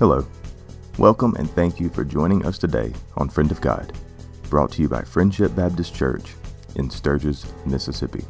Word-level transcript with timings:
Hello. 0.00 0.26
Welcome 0.96 1.34
and 1.34 1.50
thank 1.50 1.78
you 1.78 1.90
for 1.90 2.04
joining 2.04 2.46
us 2.46 2.56
today 2.56 2.94
on 3.18 3.28
Friend 3.28 3.50
of 3.50 3.60
God, 3.60 3.92
brought 4.48 4.72
to 4.72 4.80
you 4.80 4.88
by 4.88 5.02
Friendship 5.02 5.54
Baptist 5.54 5.94
Church 5.94 6.32
in 6.76 6.88
Sturgis, 6.88 7.44
Mississippi. 7.66 8.24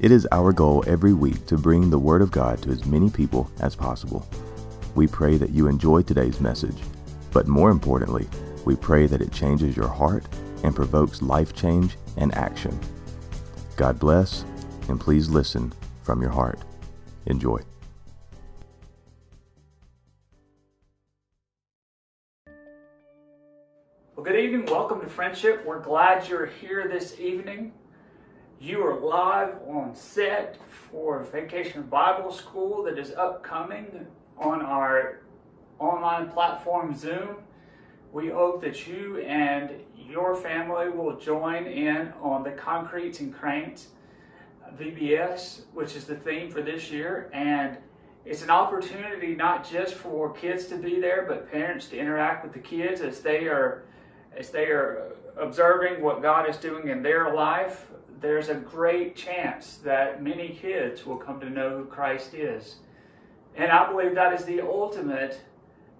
It 0.00 0.10
is 0.10 0.26
our 0.32 0.50
goal 0.50 0.82
every 0.86 1.12
week 1.12 1.44
to 1.44 1.58
bring 1.58 1.90
the 1.90 1.98
Word 1.98 2.22
of 2.22 2.30
God 2.30 2.62
to 2.62 2.70
as 2.70 2.86
many 2.86 3.10
people 3.10 3.50
as 3.60 3.76
possible. 3.76 4.26
We 4.94 5.06
pray 5.06 5.36
that 5.36 5.50
you 5.50 5.66
enjoy 5.66 6.00
today's 6.00 6.40
message, 6.40 6.78
but 7.34 7.46
more 7.46 7.68
importantly, 7.68 8.26
we 8.64 8.74
pray 8.74 9.06
that 9.08 9.20
it 9.20 9.30
changes 9.30 9.76
your 9.76 9.88
heart 9.88 10.24
and 10.64 10.74
provokes 10.74 11.20
life 11.20 11.54
change 11.54 11.98
and 12.16 12.34
action. 12.34 12.80
God 13.76 13.98
bless, 13.98 14.42
and 14.88 14.98
please 14.98 15.28
listen 15.28 15.70
from 16.02 16.22
your 16.22 16.30
heart. 16.30 16.60
Enjoy. 17.26 17.60
Good 24.28 24.44
evening. 24.44 24.66
Welcome 24.66 25.00
to 25.00 25.06
Friendship. 25.06 25.64
We're 25.64 25.80
glad 25.80 26.28
you're 26.28 26.44
here 26.44 26.86
this 26.86 27.18
evening. 27.18 27.72
You 28.60 28.84
are 28.84 29.00
live 29.00 29.54
on 29.66 29.94
set 29.94 30.58
for 30.68 31.24
Vacation 31.24 31.84
Bible 31.84 32.30
School 32.30 32.82
that 32.82 32.98
is 32.98 33.12
upcoming 33.12 34.06
on 34.36 34.60
our 34.60 35.20
online 35.78 36.28
platform 36.28 36.94
Zoom. 36.94 37.36
We 38.12 38.28
hope 38.28 38.60
that 38.60 38.86
you 38.86 39.16
and 39.20 39.70
your 39.96 40.36
family 40.36 40.90
will 40.90 41.16
join 41.16 41.64
in 41.64 42.12
on 42.20 42.42
the 42.42 42.50
Concretes 42.50 43.20
and 43.20 43.32
Cranes 43.34 43.88
VBS, 44.78 45.62
which 45.72 45.96
is 45.96 46.04
the 46.04 46.16
theme 46.16 46.50
for 46.50 46.60
this 46.60 46.90
year. 46.90 47.30
And 47.32 47.78
it's 48.26 48.42
an 48.42 48.50
opportunity 48.50 49.34
not 49.34 49.66
just 49.66 49.94
for 49.94 50.34
kids 50.34 50.66
to 50.66 50.76
be 50.76 51.00
there, 51.00 51.24
but 51.26 51.50
parents 51.50 51.86
to 51.88 51.98
interact 51.98 52.44
with 52.44 52.52
the 52.52 52.60
kids 52.60 53.00
as 53.00 53.20
they 53.20 53.46
are 53.46 53.84
as 54.36 54.50
they 54.50 54.66
are 54.66 55.12
observing 55.36 56.02
what 56.02 56.22
God 56.22 56.48
is 56.48 56.56
doing 56.56 56.88
in 56.88 57.02
their 57.02 57.34
life. 57.34 57.86
There's 58.20 58.48
a 58.48 58.54
great 58.54 59.14
chance 59.14 59.76
that 59.84 60.22
many 60.22 60.48
kids 60.48 61.06
will 61.06 61.16
come 61.16 61.40
to 61.40 61.50
know 61.50 61.78
who 61.78 61.84
Christ 61.84 62.34
is. 62.34 62.76
And 63.56 63.70
I 63.70 63.90
believe 63.90 64.14
that 64.14 64.32
is 64.32 64.44
the 64.44 64.60
ultimate 64.60 65.40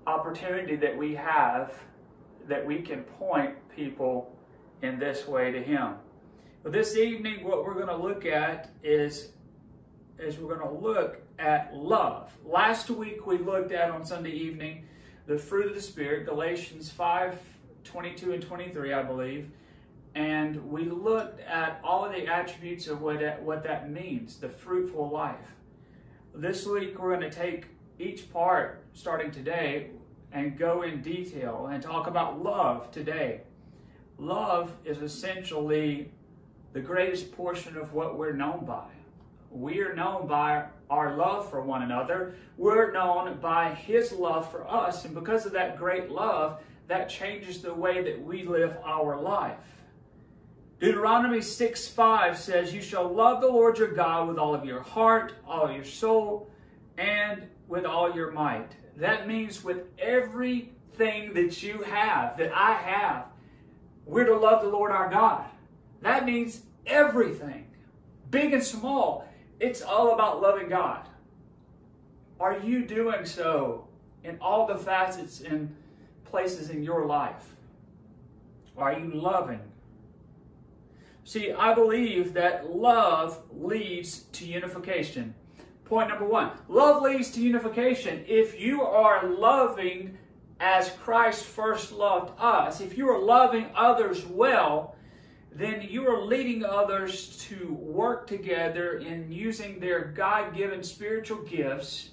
opportunity 0.07 0.77
that 0.77 0.97
we 0.97 1.15
have 1.15 1.73
that 2.49 2.65
we 2.65 2.81
can 2.81 3.03
point 3.03 3.55
people 3.75 4.35
in 4.83 4.99
this 4.99 5.29
way 5.29 5.53
to 5.53 5.63
Him. 5.63 5.95
But 6.63 6.73
this 6.73 6.97
evening, 6.97 7.45
what 7.45 7.65
we're 7.65 7.75
going 7.75 7.89
to 7.89 7.97
look 7.97 8.25
at 8.27 8.71
is, 8.83 9.31
is 10.19 10.39
we're 10.39 10.57
going 10.57 10.69
to 10.69 10.85
look 10.85 11.21
at 11.39 11.75
love. 11.75 12.33
Last 12.45 12.91
week, 12.91 13.27
we 13.27 13.39
looked 13.39 13.73
at 13.73 13.91
on 13.91 14.05
Sunday 14.05 14.33
evening 14.33 14.85
the 15.27 15.39
fruit 15.39 15.67
of 15.67 15.75
the 15.75 15.83
Spirit, 15.83 16.27
Galatians 16.27 16.91
5 16.91 17.39
22 17.89 18.35
and 18.35 18.43
23, 18.43 18.93
I 18.93 19.03
believe. 19.03 19.51
And 20.15 20.71
we 20.71 20.85
looked 20.85 21.41
at 21.41 21.81
all 21.83 22.05
of 22.05 22.13
the 22.13 22.27
attributes 22.27 22.87
of 22.87 23.01
what 23.01 23.21
that, 23.21 23.43
what 23.43 23.63
that 23.65 23.91
means, 23.91 24.37
the 24.37 24.49
fruitful 24.49 25.09
life. 25.09 25.37
This 26.35 26.67
week, 26.67 26.99
we're 26.99 27.17
going 27.17 27.31
to 27.31 27.37
take 27.37 27.67
each 27.99 28.31
part, 28.33 28.85
starting 28.93 29.31
today, 29.31 29.91
and 30.33 30.59
go 30.59 30.83
in 30.83 31.01
detail 31.01 31.69
and 31.73 31.83
talk 31.83 32.07
about 32.07 32.43
love 32.43 32.91
today. 32.91 33.41
Love 34.19 34.73
is 34.85 34.99
essentially 34.99 36.11
the 36.75 36.81
greatest 36.81 37.33
portion 37.33 37.77
of 37.77 37.95
what 37.95 38.19
we're 38.19 38.35
known 38.35 38.65
by. 38.67 38.89
We 39.51 39.81
are 39.81 39.95
known 39.95 40.27
by 40.27 40.67
our 40.91 41.17
love 41.17 41.49
for 41.49 41.63
one 41.63 41.83
another. 41.83 42.35
We're 42.59 42.93
known 42.93 43.39
by 43.41 43.75
His 43.75 44.13
love 44.13 44.51
for 44.51 44.69
us. 44.69 45.07
And 45.07 45.15
because 45.15 45.47
of 45.47 45.53
that 45.53 45.79
great 45.79 46.11
love, 46.11 46.61
that 46.89 47.09
changes 47.09 47.61
the 47.61 47.73
way 47.73 48.03
that 48.03 48.23
we 48.23 48.43
live 48.45 48.77
our 48.85 49.21
life. 49.21 49.59
Deuteronomy 50.81 51.43
6 51.43 51.89
5 51.89 52.39
says, 52.39 52.73
You 52.73 52.81
shall 52.81 53.09
love 53.09 53.41
the 53.41 53.49
Lord 53.49 53.79
your 53.79 53.93
God 53.93 54.29
with 54.29 54.39
all 54.39 54.55
of 54.55 54.65
your 54.65 54.81
heart, 54.81 55.35
all 55.47 55.71
your 55.71 55.85
soul, 55.85 56.51
and 56.97 57.47
with 57.69 57.85
all 57.85 58.15
your 58.15 58.31
might. 58.33 58.71
That 58.97 59.29
means 59.29 59.63
with 59.63 59.87
everything 59.99 61.35
that 61.35 61.63
you 61.63 61.83
have, 61.83 62.39
that 62.39 62.53
I 62.55 62.73
have, 62.73 63.27
we're 64.07 64.25
to 64.25 64.37
love 64.37 64.63
the 64.63 64.69
Lord 64.69 64.91
our 64.91 65.11
God. 65.11 65.45
That 66.01 66.25
means 66.25 66.63
everything, 66.87 67.67
big 68.31 68.55
and 68.55 68.63
small. 68.63 69.29
It's 69.61 69.83
all 69.83 70.15
about 70.15 70.41
loving 70.41 70.69
God. 70.69 71.07
Are 72.41 72.59
you 72.59 72.85
doing 72.85 73.27
so 73.27 73.89
in 74.23 74.39
all 74.41 74.67
the 74.67 74.77
facets 74.77 75.41
and 75.41 75.75
places 76.31 76.71
in 76.71 76.83
your 76.83 77.07
life? 77.07 77.55
Are 78.77 78.99
you 78.99 79.11
loving? 79.13 79.61
See, 81.25 81.53
I 81.53 81.75
believe 81.75 82.33
that 82.35 82.75
love 82.75 83.43
leads 83.53 84.21
to 84.33 84.47
unification. 84.47 85.35
Point 85.85 86.09
number 86.11 86.25
one 86.27 86.53
love 86.69 87.03
leads 87.03 87.31
to 87.33 87.41
unification. 87.41 88.25
If 88.27 88.61
you 88.61 88.83
are 88.83 89.27
loving 89.27 90.17
as 90.61 90.91
Christ 91.03 91.45
first 91.45 91.93
loved 91.93 92.33
us, 92.39 92.81
if 92.81 92.97
you 92.97 93.09
are 93.11 93.19
loving 93.19 93.67
others 93.75 94.25
well, 94.27 94.97
then 95.53 95.83
you 95.83 96.07
are 96.07 96.25
leading 96.25 96.65
others 96.65 97.37
to 97.49 97.73
work 97.75 98.27
together 98.27 98.99
in 98.99 99.31
using 99.33 99.81
their 99.81 100.13
God 100.17 100.55
given 100.55 100.83
spiritual 100.83 101.43
gifts. 101.43 102.11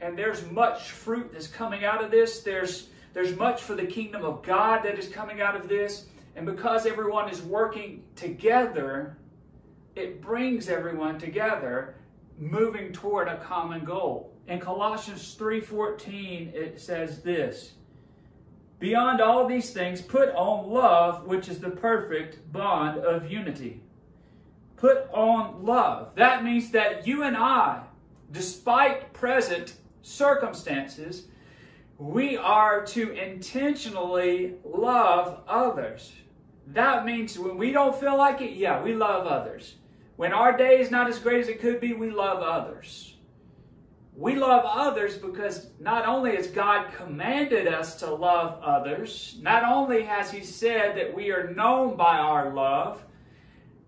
And 0.00 0.16
there's 0.16 0.48
much 0.50 0.90
fruit 0.90 1.32
that's 1.32 1.46
coming 1.46 1.84
out 1.84 2.04
of 2.04 2.10
this. 2.10 2.40
There's, 2.40 2.88
there's 3.12 3.36
much 3.36 3.62
for 3.62 3.74
the 3.74 3.86
kingdom 3.86 4.24
of 4.24 4.42
God 4.42 4.82
that 4.84 4.98
is 4.98 5.08
coming 5.08 5.40
out 5.40 5.56
of 5.56 5.68
this. 5.68 6.06
And 6.34 6.44
because 6.44 6.84
everyone 6.84 7.30
is 7.30 7.40
working 7.42 8.04
together, 8.14 9.16
it 9.94 10.20
brings 10.20 10.68
everyone 10.68 11.18
together 11.18 11.96
moving 12.38 12.92
toward 12.92 13.28
a 13.28 13.38
common 13.38 13.84
goal. 13.84 14.32
In 14.46 14.60
Colossians 14.60 15.34
3:14 15.34 16.54
it 16.54 16.80
says 16.80 17.22
this, 17.22 17.72
Beyond 18.78 19.22
all 19.22 19.46
these 19.46 19.72
things 19.72 20.02
put 20.02 20.28
on 20.34 20.70
love, 20.70 21.26
which 21.26 21.48
is 21.48 21.58
the 21.58 21.70
perfect 21.70 22.52
bond 22.52 22.98
of 22.98 23.30
unity. 23.30 23.80
Put 24.76 25.08
on 25.12 25.64
love. 25.64 26.14
That 26.16 26.44
means 26.44 26.70
that 26.72 27.06
you 27.06 27.22
and 27.22 27.36
I, 27.36 27.82
despite 28.30 29.14
present 29.14 29.76
circumstances, 30.06 31.26
we 31.98 32.36
are 32.36 32.86
to 32.86 33.10
intentionally 33.10 34.54
love 34.64 35.40
others. 35.48 36.12
That 36.68 37.04
means 37.04 37.38
when 37.38 37.56
we 37.56 37.72
don't 37.72 37.98
feel 37.98 38.16
like 38.16 38.40
it, 38.40 38.52
yeah, 38.52 38.82
we 38.82 38.94
love 38.94 39.26
others. 39.26 39.74
When 40.16 40.32
our 40.32 40.56
day 40.56 40.80
is 40.80 40.90
not 40.90 41.08
as 41.08 41.18
great 41.18 41.40
as 41.40 41.48
it 41.48 41.60
could 41.60 41.80
be, 41.80 41.92
we 41.92 42.10
love 42.10 42.40
others. 42.40 43.14
We 44.16 44.36
love 44.36 44.64
others 44.64 45.18
because 45.18 45.68
not 45.80 46.06
only 46.06 46.36
has 46.36 46.46
God 46.46 46.92
commanded 46.96 47.66
us 47.66 47.96
to 47.96 48.14
love 48.14 48.60
others, 48.62 49.38
not 49.42 49.64
only 49.64 50.04
has 50.04 50.30
He 50.30 50.42
said 50.42 50.96
that 50.96 51.14
we 51.14 51.32
are 51.32 51.52
known 51.52 51.96
by 51.96 52.16
our 52.16 52.54
love, 52.54 53.04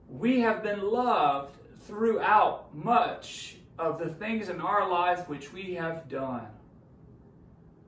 we 0.08 0.40
have 0.40 0.62
been 0.62 0.82
loved 0.82 1.56
throughout 1.80 2.74
much 2.74 3.58
of 3.78 3.98
the 3.98 4.08
things 4.14 4.48
in 4.48 4.60
our 4.60 4.88
life 4.88 5.28
which 5.28 5.52
we 5.52 5.74
have 5.74 6.08
done. 6.08 6.46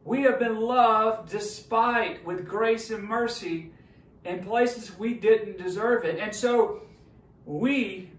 We 0.05 0.23
have 0.23 0.39
been 0.39 0.61
loved 0.61 1.31
despite 1.31 2.25
with 2.25 2.47
grace 2.47 2.91
and 2.91 3.03
mercy 3.03 3.73
in 4.25 4.45
places 4.45 4.97
we 4.99 5.15
didn't 5.15 5.59
deserve 5.59 6.05
it. 6.05 6.19
And 6.19 6.34
so 6.34 6.83
we 7.45 8.11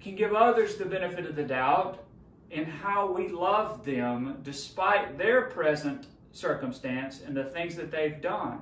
can 0.00 0.16
give 0.16 0.34
others 0.34 0.76
the 0.76 0.84
benefit 0.84 1.26
of 1.26 1.36
the 1.36 1.42
doubt 1.42 2.04
in 2.50 2.64
how 2.64 3.12
we 3.12 3.28
love 3.28 3.84
them 3.84 4.38
despite 4.42 5.16
their 5.16 5.42
present 5.42 6.06
circumstance 6.32 7.22
and 7.24 7.36
the 7.36 7.44
things 7.44 7.76
that 7.76 7.90
they've 7.90 8.20
done. 8.20 8.60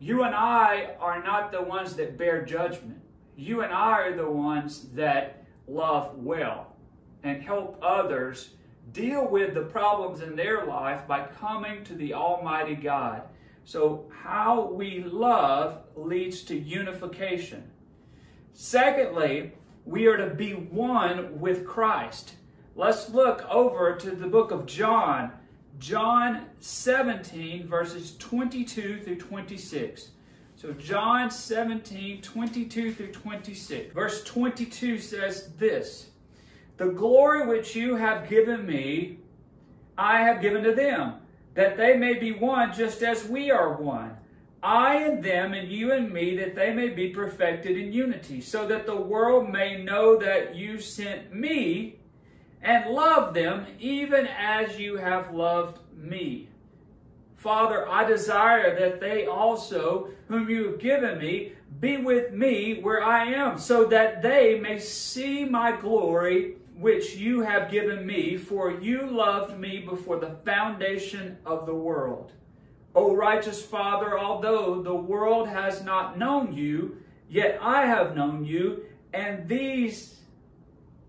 You 0.00 0.24
and 0.24 0.34
I 0.34 0.96
are 1.00 1.22
not 1.22 1.52
the 1.52 1.62
ones 1.62 1.94
that 1.96 2.18
bear 2.18 2.44
judgment. 2.44 3.00
You 3.36 3.62
and 3.62 3.72
I 3.72 4.00
are 4.02 4.16
the 4.16 4.30
ones 4.30 4.88
that 4.94 5.44
love 5.66 6.16
well 6.16 6.65
and 7.26 7.42
help 7.42 7.78
others 7.82 8.50
deal 8.92 9.26
with 9.28 9.54
the 9.54 9.62
problems 9.62 10.20
in 10.22 10.36
their 10.36 10.64
life 10.64 11.06
by 11.06 11.26
coming 11.40 11.82
to 11.84 11.94
the 11.94 12.14
Almighty 12.14 12.74
God. 12.74 13.22
So, 13.64 14.06
how 14.22 14.70
we 14.72 15.02
love 15.02 15.80
leads 15.96 16.42
to 16.44 16.56
unification. 16.56 17.68
Secondly, 18.52 19.52
we 19.84 20.06
are 20.06 20.16
to 20.16 20.34
be 20.34 20.52
one 20.52 21.40
with 21.40 21.66
Christ. 21.66 22.34
Let's 22.76 23.10
look 23.10 23.44
over 23.50 23.96
to 23.96 24.10
the 24.12 24.28
book 24.28 24.52
of 24.52 24.66
John, 24.66 25.32
John 25.80 26.46
17, 26.60 27.66
verses 27.66 28.16
22 28.18 29.00
through 29.00 29.16
26. 29.16 30.10
So, 30.54 30.72
John 30.72 31.30
17, 31.30 32.22
22 32.22 32.94
through 32.94 33.12
26. 33.12 33.92
Verse 33.92 34.22
22 34.22 34.98
says 34.98 35.50
this 35.58 36.06
The 36.76 36.88
glory 36.88 37.46
which 37.46 37.74
you 37.74 37.96
have 37.96 38.28
given 38.28 38.66
me, 38.66 39.18
I 39.96 40.20
have 40.22 40.42
given 40.42 40.62
to 40.64 40.74
them, 40.74 41.14
that 41.54 41.76
they 41.76 41.96
may 41.96 42.14
be 42.14 42.32
one 42.32 42.74
just 42.74 43.02
as 43.02 43.26
we 43.26 43.50
are 43.50 43.72
one. 43.72 44.16
I 44.62 44.96
and 44.96 45.22
them, 45.22 45.54
and 45.54 45.70
you 45.70 45.92
and 45.92 46.12
me, 46.12 46.36
that 46.36 46.54
they 46.54 46.72
may 46.72 46.88
be 46.88 47.10
perfected 47.10 47.78
in 47.78 47.92
unity, 47.92 48.40
so 48.40 48.66
that 48.66 48.84
the 48.84 48.96
world 48.96 49.48
may 49.48 49.82
know 49.82 50.16
that 50.18 50.54
you 50.54 50.78
sent 50.78 51.32
me 51.34 51.96
and 52.62 52.90
love 52.90 53.32
them 53.32 53.66
even 53.78 54.26
as 54.26 54.78
you 54.78 54.96
have 54.96 55.32
loved 55.32 55.78
me. 55.96 56.48
Father, 57.36 57.88
I 57.88 58.04
desire 58.04 58.78
that 58.80 59.00
they 59.00 59.26
also, 59.26 60.10
whom 60.28 60.50
you 60.50 60.72
have 60.72 60.78
given 60.80 61.18
me, 61.18 61.52
be 61.80 61.98
with 61.98 62.32
me 62.32 62.80
where 62.80 63.04
I 63.04 63.26
am, 63.26 63.58
so 63.58 63.84
that 63.86 64.20
they 64.20 64.58
may 64.58 64.78
see 64.78 65.44
my 65.44 65.72
glory 65.76 66.56
which 66.78 67.16
you 67.16 67.40
have 67.40 67.70
given 67.70 68.06
me, 68.06 68.36
for 68.36 68.70
you 68.70 69.06
loved 69.06 69.58
me 69.58 69.80
before 69.80 70.18
the 70.18 70.36
foundation 70.44 71.38
of 71.46 71.66
the 71.66 71.74
world. 71.74 72.32
O 72.94 73.14
righteous 73.14 73.62
Father, 73.62 74.18
although 74.18 74.82
the 74.82 74.94
world 74.94 75.48
has 75.48 75.82
not 75.82 76.18
known 76.18 76.54
you, 76.54 76.96
yet 77.28 77.58
I 77.60 77.86
have 77.86 78.16
known 78.16 78.44
you, 78.44 78.84
and 79.12 79.48
these 79.48 80.20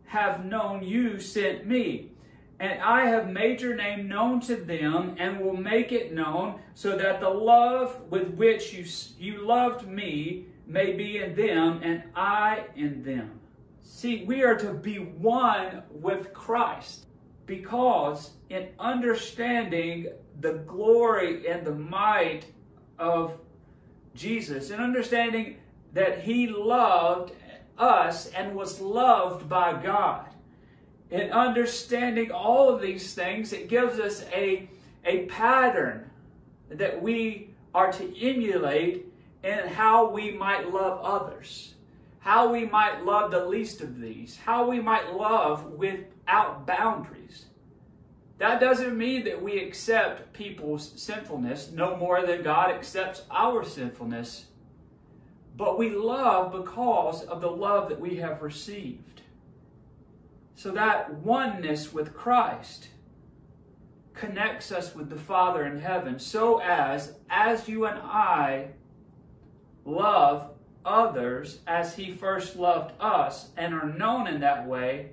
have 0.06 0.46
known 0.46 0.84
you 0.84 1.20
sent 1.20 1.66
me. 1.66 2.12
And 2.60 2.82
I 2.82 3.06
have 3.06 3.30
made 3.30 3.62
your 3.62 3.76
name 3.76 4.08
known 4.08 4.40
to 4.42 4.56
them 4.56 5.16
and 5.20 5.40
will 5.40 5.56
make 5.56 5.92
it 5.92 6.14
known 6.14 6.60
so 6.74 6.98
that 6.98 7.20
the 7.20 7.30
love 7.30 8.02
with 8.10 8.30
which 8.32 8.74
you, 8.74 8.86
you 9.20 9.46
loved 9.46 9.88
me 9.88 10.48
may 10.66 10.94
be 10.94 11.20
in 11.20 11.36
them 11.36 11.82
and 11.84 12.04
I 12.16 12.66
in 12.76 13.04
them. 13.04 13.40
See, 13.90 14.26
we 14.26 14.44
are 14.44 14.56
to 14.58 14.74
be 14.74 14.98
one 14.98 15.82
with 15.90 16.34
Christ 16.34 17.06
because 17.46 18.32
in 18.50 18.68
understanding 18.80 20.10
the 20.42 20.54
glory 20.68 21.48
and 21.48 21.66
the 21.66 21.74
might 21.74 22.46
of 23.00 23.40
Jesus, 24.14 24.70
in 24.70 24.80
understanding 24.80 25.58
that 25.94 26.20
he 26.20 26.48
loved 26.48 27.32
us 27.78 28.28
and 28.28 28.54
was 28.54 28.82
loved 28.82 29.48
by 29.48 29.82
God, 29.82 30.28
in 31.10 31.32
understanding 31.32 32.30
all 32.30 32.70
of 32.70 32.82
these 32.82 33.14
things, 33.14 33.54
it 33.54 33.70
gives 33.70 34.00
us 34.00 34.26
a, 34.34 34.70
a 35.06 35.26
pattern 35.26 36.12
that 36.70 37.02
we 37.02 37.56
are 37.74 37.92
to 37.94 38.22
emulate 38.22 39.06
in 39.44 39.60
how 39.70 40.10
we 40.10 40.32
might 40.32 40.72
love 40.72 41.00
others, 41.02 41.76
how 42.28 42.52
we 42.52 42.66
might 42.66 43.06
love 43.06 43.32
the 43.32 43.46
least 43.46 43.80
of 43.80 44.02
these, 44.02 44.36
how 44.36 44.70
we 44.70 44.82
might 44.82 45.14
love 45.14 45.64
without 45.64 46.68
boundaries. 46.68 47.46
That 48.38 48.60
doesn't 48.60 48.98
mean 48.98 49.24
that 49.24 49.42
we 49.42 49.60
accept 49.60 50.34
people's 50.34 50.92
sinfulness 51.02 51.72
no 51.72 51.96
more 51.96 52.26
than 52.26 52.44
God 52.44 52.70
accepts 52.70 53.22
our 53.32 53.64
sinfulness, 53.64 54.48
but 55.56 55.80
we 55.80 55.92
love 55.92 56.52
because 56.52 57.24
of 57.24 57.40
the 57.40 57.50
love 57.50 57.88
that 57.88 58.02
we 58.02 58.18
have 58.18 58.42
received. 58.42 59.22
So 60.56 60.72
that 60.72 61.14
oneness 61.14 61.94
with 61.94 62.14
Christ 62.14 62.90
connects 64.14 64.70
us 64.74 64.94
with 64.94 65.10
the 65.10 65.16
Father 65.16 65.66
in 65.66 65.80
heaven 65.80 66.20
so 66.20 66.60
as, 66.60 67.14
as 67.30 67.70
you 67.70 67.86
and 67.86 68.00
I 68.00 68.72
love 69.86 70.57
others 70.88 71.60
as 71.68 71.96
he 71.96 72.12
first 72.12 72.56
loved 72.56 72.94
us 73.00 73.50
and 73.58 73.74
are 73.74 73.90
known 73.90 74.26
in 74.26 74.40
that 74.40 74.66
way, 74.66 75.12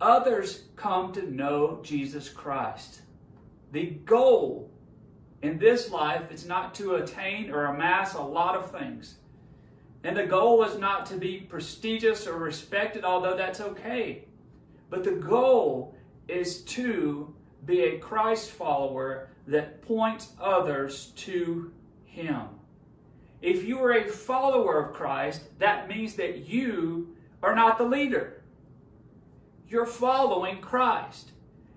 others 0.00 0.64
come 0.74 1.12
to 1.12 1.32
know 1.32 1.80
Jesus 1.82 2.28
Christ. 2.28 3.02
The 3.70 3.86
goal 4.04 4.70
in 5.40 5.58
this 5.58 5.90
life 5.90 6.30
is 6.32 6.46
not 6.46 6.74
to 6.74 6.96
attain 6.96 7.50
or 7.50 7.66
amass 7.66 8.14
a 8.14 8.20
lot 8.20 8.56
of 8.56 8.70
things. 8.70 9.14
And 10.04 10.16
the 10.16 10.26
goal 10.26 10.64
is 10.64 10.78
not 10.78 11.06
to 11.06 11.16
be 11.16 11.38
prestigious 11.38 12.26
or 12.26 12.36
respected, 12.36 13.04
although 13.04 13.36
that's 13.36 13.60
okay. 13.60 14.24
But 14.90 15.04
the 15.04 15.12
goal 15.12 15.94
is 16.26 16.62
to 16.62 17.32
be 17.64 17.82
a 17.82 17.98
Christ 17.98 18.50
follower 18.50 19.28
that 19.46 19.82
points 19.82 20.32
others 20.40 21.12
to 21.16 21.72
Him. 22.04 22.42
If 23.42 23.64
you 23.64 23.82
are 23.82 23.92
a 23.92 24.08
follower 24.08 24.78
of 24.78 24.94
Christ, 24.94 25.42
that 25.58 25.88
means 25.88 26.14
that 26.14 26.48
you 26.48 27.14
are 27.42 27.54
not 27.54 27.76
the 27.76 27.84
leader. 27.84 28.42
You're 29.68 29.84
following 29.84 30.60
Christ. 30.60 31.32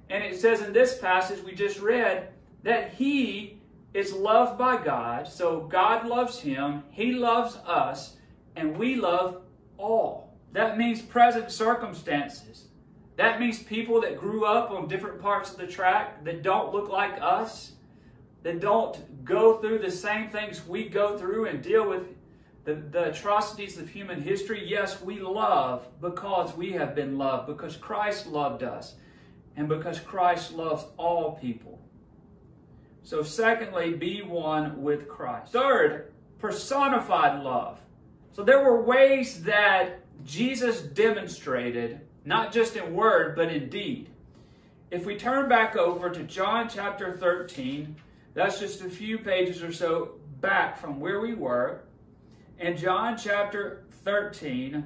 And 0.10 0.24
it 0.24 0.40
says 0.40 0.62
in 0.62 0.72
this 0.72 1.00
passage 1.00 1.44
we 1.44 1.54
just 1.54 1.80
read 1.80 2.30
that 2.64 2.94
He 2.94 3.60
is 3.96 4.14
loved 4.14 4.60
by 4.60 4.84
God. 4.84 5.28
So 5.28 5.62
God 5.62 6.06
loves 6.06 6.40
Him, 6.40 6.84
He 6.92 7.14
loves 7.14 7.56
us, 7.66 8.18
and 8.56 8.78
we 8.78 8.96
love 8.96 9.42
all. 9.78 10.36
That 10.52 10.78
means 10.78 11.02
present 11.02 11.52
circumstances. 11.52 12.66
That 13.18 13.40
means 13.40 13.64
people 13.64 14.02
that 14.02 14.20
grew 14.20 14.46
up 14.46 14.72
on 14.72 14.88
different 14.88 15.22
parts 15.22 15.52
of 15.52 15.58
the 15.58 15.68
track 15.68 16.24
that 16.26 16.44
don't 16.44 16.74
look 16.74 16.90
like 16.90 17.18
us, 17.22 17.72
that 18.46 18.60
don't 18.60 19.26
go 19.26 19.58
through 19.58 19.80
the 19.80 19.90
same 19.90 20.30
things 20.30 20.68
we 20.68 20.88
go 20.88 21.18
through 21.18 21.48
and 21.48 21.64
deal 21.64 21.90
with 21.90 22.04
the, 22.64 22.76
the 22.76 23.10
atrocities 23.10 23.80
of 23.80 23.90
human 23.90 24.22
history. 24.22 24.64
Yes, 24.64 25.02
we 25.02 25.20
love 25.20 25.88
because 26.00 26.56
we 26.56 26.72
have 26.74 26.94
been 26.94 27.18
loved, 27.18 27.48
because 27.48 27.76
Christ 27.76 28.28
loved 28.28 28.62
us, 28.62 28.94
and 29.56 29.68
because 29.68 30.00
Christ 30.00 30.54
loves 30.54 30.86
all 30.96 31.40
people. 31.42 31.80
So, 33.02 33.24
secondly, 33.24 33.94
be 33.94 34.22
one 34.22 34.80
with 34.80 35.08
Christ. 35.08 35.52
Third, 35.52 36.14
personified 36.38 37.44
love. 37.44 37.80
So, 38.34 38.44
there 38.44 38.64
were 38.64 38.84
ways 38.84 39.42
that 39.46 40.02
Jesus 40.24 40.82
demonstrated 40.82 42.00
not 42.26 42.54
just 42.54 42.76
in 42.76 42.94
word, 42.94 43.36
but 43.36 43.52
in 43.52 43.70
deed. 43.70 44.10
If 44.92 45.04
we 45.04 45.18
turn 45.18 45.50
back 45.50 45.76
over 45.76 46.12
to 46.12 46.22
John 46.22 46.70
chapter 46.70 47.18
13, 47.18 47.96
that's 48.36 48.60
just 48.60 48.82
a 48.82 48.90
few 48.90 49.18
pages 49.18 49.64
or 49.64 49.72
so 49.72 50.20
back 50.40 50.78
from 50.78 51.00
where 51.00 51.20
we 51.20 51.34
were. 51.34 51.82
In 52.60 52.78
John 52.78 53.18
chapter 53.18 53.86
13, 54.04 54.86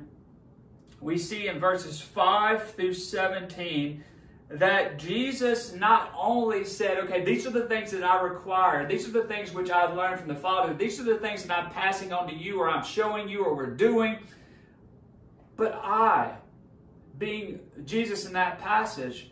we 1.01 1.17
see 1.17 1.47
in 1.47 1.59
verses 1.59 1.99
5 1.99 2.71
through 2.75 2.93
17 2.93 4.01
that 4.51 4.97
Jesus 4.97 5.73
not 5.73 6.13
only 6.17 6.63
said, 6.63 6.97
okay, 6.99 7.25
these 7.25 7.45
are 7.45 7.51
the 7.51 7.65
things 7.65 7.91
that 7.91 8.03
I 8.03 8.21
require, 8.21 8.87
these 8.87 9.05
are 9.07 9.11
the 9.11 9.25
things 9.25 9.53
which 9.53 9.69
I've 9.69 9.95
learned 9.95 10.19
from 10.19 10.29
the 10.29 10.35
Father, 10.35 10.73
these 10.73 10.97
are 10.99 11.03
the 11.03 11.19
things 11.19 11.43
that 11.43 11.55
I'm 11.55 11.69
passing 11.71 12.13
on 12.13 12.29
to 12.29 12.33
you, 12.33 12.61
or 12.61 12.69
I'm 12.69 12.83
showing 12.83 13.27
you, 13.27 13.43
or 13.43 13.53
we're 13.53 13.67
doing, 13.67 14.17
but 15.57 15.73
I 15.75 16.35
being 17.19 17.59
Jesus 17.85 18.25
in 18.25 18.33
that 18.33 18.59
passage, 18.59 19.29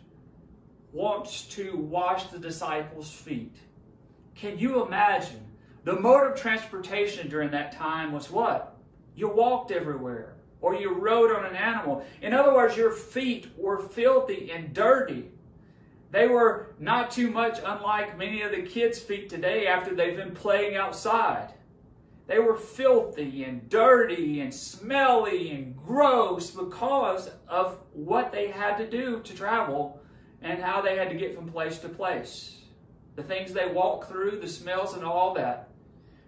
wants 0.92 1.46
to 1.46 1.76
wash 1.76 2.24
the 2.28 2.38
disciples' 2.38 3.10
feet. 3.10 3.56
Can 4.38 4.56
you 4.56 4.84
imagine? 4.84 5.44
The 5.82 5.98
mode 5.98 6.30
of 6.30 6.40
transportation 6.40 7.28
during 7.28 7.50
that 7.50 7.72
time 7.72 8.12
was 8.12 8.30
what? 8.30 8.76
You 9.16 9.28
walked 9.28 9.72
everywhere 9.72 10.36
or 10.60 10.76
you 10.76 10.94
rode 10.94 11.34
on 11.34 11.44
an 11.44 11.56
animal. 11.56 12.04
In 12.22 12.32
other 12.32 12.54
words, 12.54 12.76
your 12.76 12.92
feet 12.92 13.48
were 13.56 13.78
filthy 13.80 14.52
and 14.52 14.72
dirty. 14.72 15.30
They 16.12 16.28
were 16.28 16.74
not 16.78 17.10
too 17.10 17.30
much 17.30 17.58
unlike 17.64 18.16
many 18.16 18.42
of 18.42 18.52
the 18.52 18.62
kids' 18.62 19.00
feet 19.00 19.28
today 19.28 19.66
after 19.66 19.94
they've 19.94 20.16
been 20.16 20.34
playing 20.34 20.76
outside. 20.76 21.52
They 22.28 22.38
were 22.38 22.56
filthy 22.56 23.42
and 23.42 23.68
dirty 23.68 24.40
and 24.40 24.54
smelly 24.54 25.50
and 25.50 25.76
gross 25.76 26.50
because 26.50 27.30
of 27.48 27.78
what 27.92 28.30
they 28.30 28.48
had 28.48 28.76
to 28.76 28.88
do 28.88 29.20
to 29.20 29.34
travel 29.34 30.00
and 30.42 30.62
how 30.62 30.80
they 30.80 30.96
had 30.96 31.10
to 31.10 31.16
get 31.16 31.34
from 31.34 31.48
place 31.48 31.78
to 31.80 31.88
place. 31.88 32.57
The 33.18 33.24
things 33.24 33.52
they 33.52 33.66
walk 33.66 34.06
through, 34.06 34.38
the 34.38 34.46
smells, 34.46 34.94
and 34.94 35.02
all 35.02 35.34
that. 35.34 35.70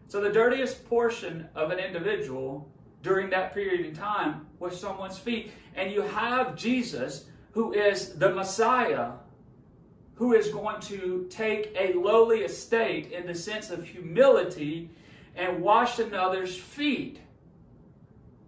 So, 0.09 0.21
the 0.21 0.33
dirtiest 0.33 0.85
portion 0.89 1.49
of 1.55 1.71
an 1.71 1.79
individual 1.79 2.69
during 3.05 3.31
that 3.31 3.55
period 3.55 3.87
of 3.87 3.97
time 3.97 4.49
was 4.59 4.79
someone's 4.79 5.17
feet. 5.17 5.53
And 5.77 5.93
you 5.93 6.03
have 6.03 6.57
Jesus, 6.57 7.27
who 7.53 7.73
is 7.75 8.15
the 8.15 8.31
Messiah, 8.31 9.13
who 10.17 10.33
is 10.33 10.49
going 10.49 10.81
to 10.81 11.29
take 11.31 11.73
a 11.79 11.93
lowly 11.93 12.41
estate 12.41 13.13
in 13.13 13.25
the 13.25 13.37
sense 13.37 13.71
of 13.71 13.87
humility 13.87 14.91
and 15.37 15.63
wash 15.63 16.01
another's 16.01 16.57
feet. 16.57 17.21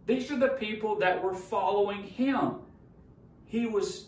These 0.07 0.33
are 0.33 0.39
the 0.41 0.49
people 0.49 0.97
that 0.97 1.23
were 1.23 1.33
following 1.33 2.03
him. 2.03 2.57
He 3.47 3.67
was 3.67 4.07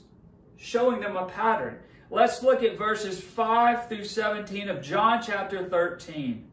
showing 0.56 1.00
them 1.00 1.16
a 1.16 1.26
pattern. 1.26 1.78
Let's 2.14 2.44
look 2.44 2.62
at 2.62 2.78
verses 2.78 3.20
5 3.20 3.88
through 3.88 4.04
17 4.04 4.68
of 4.68 4.80
John 4.80 5.20
chapter 5.20 5.68
13. 5.68 6.48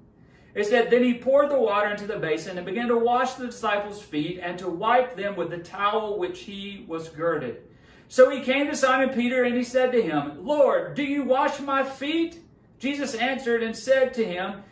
It 0.55 0.65
said, 0.65 0.89
Then 0.89 1.03
he 1.03 1.13
poured 1.13 1.51
the 1.51 1.59
water 1.59 1.91
into 1.91 2.07
the 2.07 2.17
basin 2.17 2.57
and 2.57 2.65
began 2.65 2.87
to 2.87 2.97
wash 2.97 3.35
the 3.35 3.45
disciples' 3.45 4.01
feet 4.01 4.39
and 4.41 4.57
to 4.57 4.67
wipe 4.67 5.15
them 5.15 5.35
with 5.35 5.51
the 5.51 5.59
towel 5.59 6.17
which 6.17 6.39
he 6.39 6.83
was 6.87 7.09
girded. 7.09 7.61
So 8.07 8.31
he 8.31 8.41
came 8.41 8.65
to 8.67 8.75
Simon 8.75 9.09
Peter 9.09 9.43
and 9.43 9.55
he 9.55 9.63
said 9.63 9.91
to 9.91 10.01
him, 10.01 10.43
Lord, 10.43 10.95
do 10.95 11.03
you 11.03 11.21
wash 11.21 11.59
my 11.59 11.83
feet? 11.83 12.39
Jesus 12.79 13.13
answered 13.13 13.61
and 13.61 13.77
said 13.77 14.15
to 14.15 14.25
him, 14.25 14.63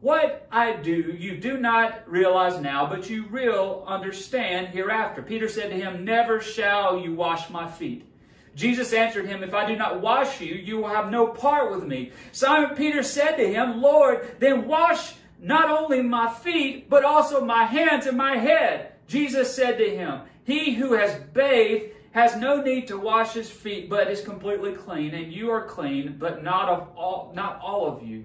What 0.00 0.48
I 0.50 0.72
do 0.72 1.14
you 1.16 1.36
do 1.36 1.56
not 1.56 2.02
realize 2.10 2.60
now, 2.60 2.84
but 2.84 3.08
you 3.08 3.26
will 3.28 3.84
understand 3.86 4.70
hereafter. 4.70 5.22
Peter 5.22 5.48
said 5.48 5.70
to 5.70 5.76
him, 5.76 6.04
Never 6.04 6.40
shall 6.40 6.98
you 6.98 7.14
wash 7.14 7.48
my 7.48 7.70
feet. 7.70 8.08
Jesus 8.54 8.92
answered 8.92 9.26
him, 9.26 9.42
If 9.42 9.54
I 9.54 9.66
do 9.66 9.76
not 9.76 10.00
wash 10.00 10.40
you, 10.40 10.54
you 10.54 10.78
will 10.78 10.88
have 10.88 11.10
no 11.10 11.26
part 11.26 11.72
with 11.72 11.84
me. 11.84 12.12
Simon 12.32 12.76
Peter 12.76 13.02
said 13.02 13.36
to 13.36 13.46
him, 13.46 13.80
Lord, 13.80 14.36
then 14.38 14.66
wash 14.66 15.14
not 15.38 15.70
only 15.70 16.02
my 16.02 16.32
feet, 16.32 16.88
but 16.88 17.04
also 17.04 17.44
my 17.44 17.64
hands 17.64 18.06
and 18.06 18.16
my 18.16 18.36
head. 18.36 18.92
Jesus 19.06 19.54
said 19.54 19.78
to 19.78 19.90
him, 19.96 20.20
He 20.44 20.74
who 20.74 20.92
has 20.92 21.18
bathed 21.32 21.92
has 22.12 22.36
no 22.36 22.60
need 22.60 22.86
to 22.88 22.98
wash 22.98 23.32
his 23.32 23.50
feet, 23.50 23.88
but 23.88 24.10
is 24.10 24.20
completely 24.20 24.74
clean, 24.74 25.14
and 25.14 25.32
you 25.32 25.50
are 25.50 25.66
clean, 25.66 26.16
but 26.18 26.44
not 26.44 26.68
of 26.68 26.88
all 26.94 27.32
not 27.34 27.58
all 27.60 27.86
of 27.86 28.06
you. 28.06 28.24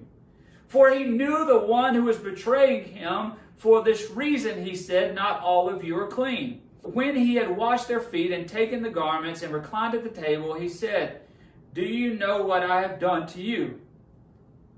For 0.68 0.92
he 0.92 1.06
knew 1.06 1.46
the 1.46 1.60
one 1.60 1.96
who 1.96 2.04
was 2.04 2.18
betraying 2.18 2.86
him. 2.86 3.34
For 3.56 3.82
this 3.82 4.12
reason 4.12 4.64
he 4.64 4.76
said, 4.76 5.16
Not 5.16 5.42
all 5.42 5.70
of 5.70 5.84
you 5.84 5.98
are 5.98 6.08
clean. 6.08 6.62
When 6.82 7.16
he 7.16 7.36
had 7.36 7.56
washed 7.56 7.88
their 7.88 8.00
feet 8.00 8.32
and 8.32 8.48
taken 8.48 8.82
the 8.82 8.90
garments 8.90 9.42
and 9.44 9.54
reclined 9.54 9.96
at 9.96 10.04
the 10.04 10.22
table, 10.22 10.54
he 10.54 10.70
said, 10.70 11.22
Do 11.74 11.82
you 11.82 12.14
know 12.14 12.44
what 12.44 12.64
I 12.64 12.82
have 12.82 13.00
done 13.00 13.28
to 13.28 13.42
you? 13.42 13.80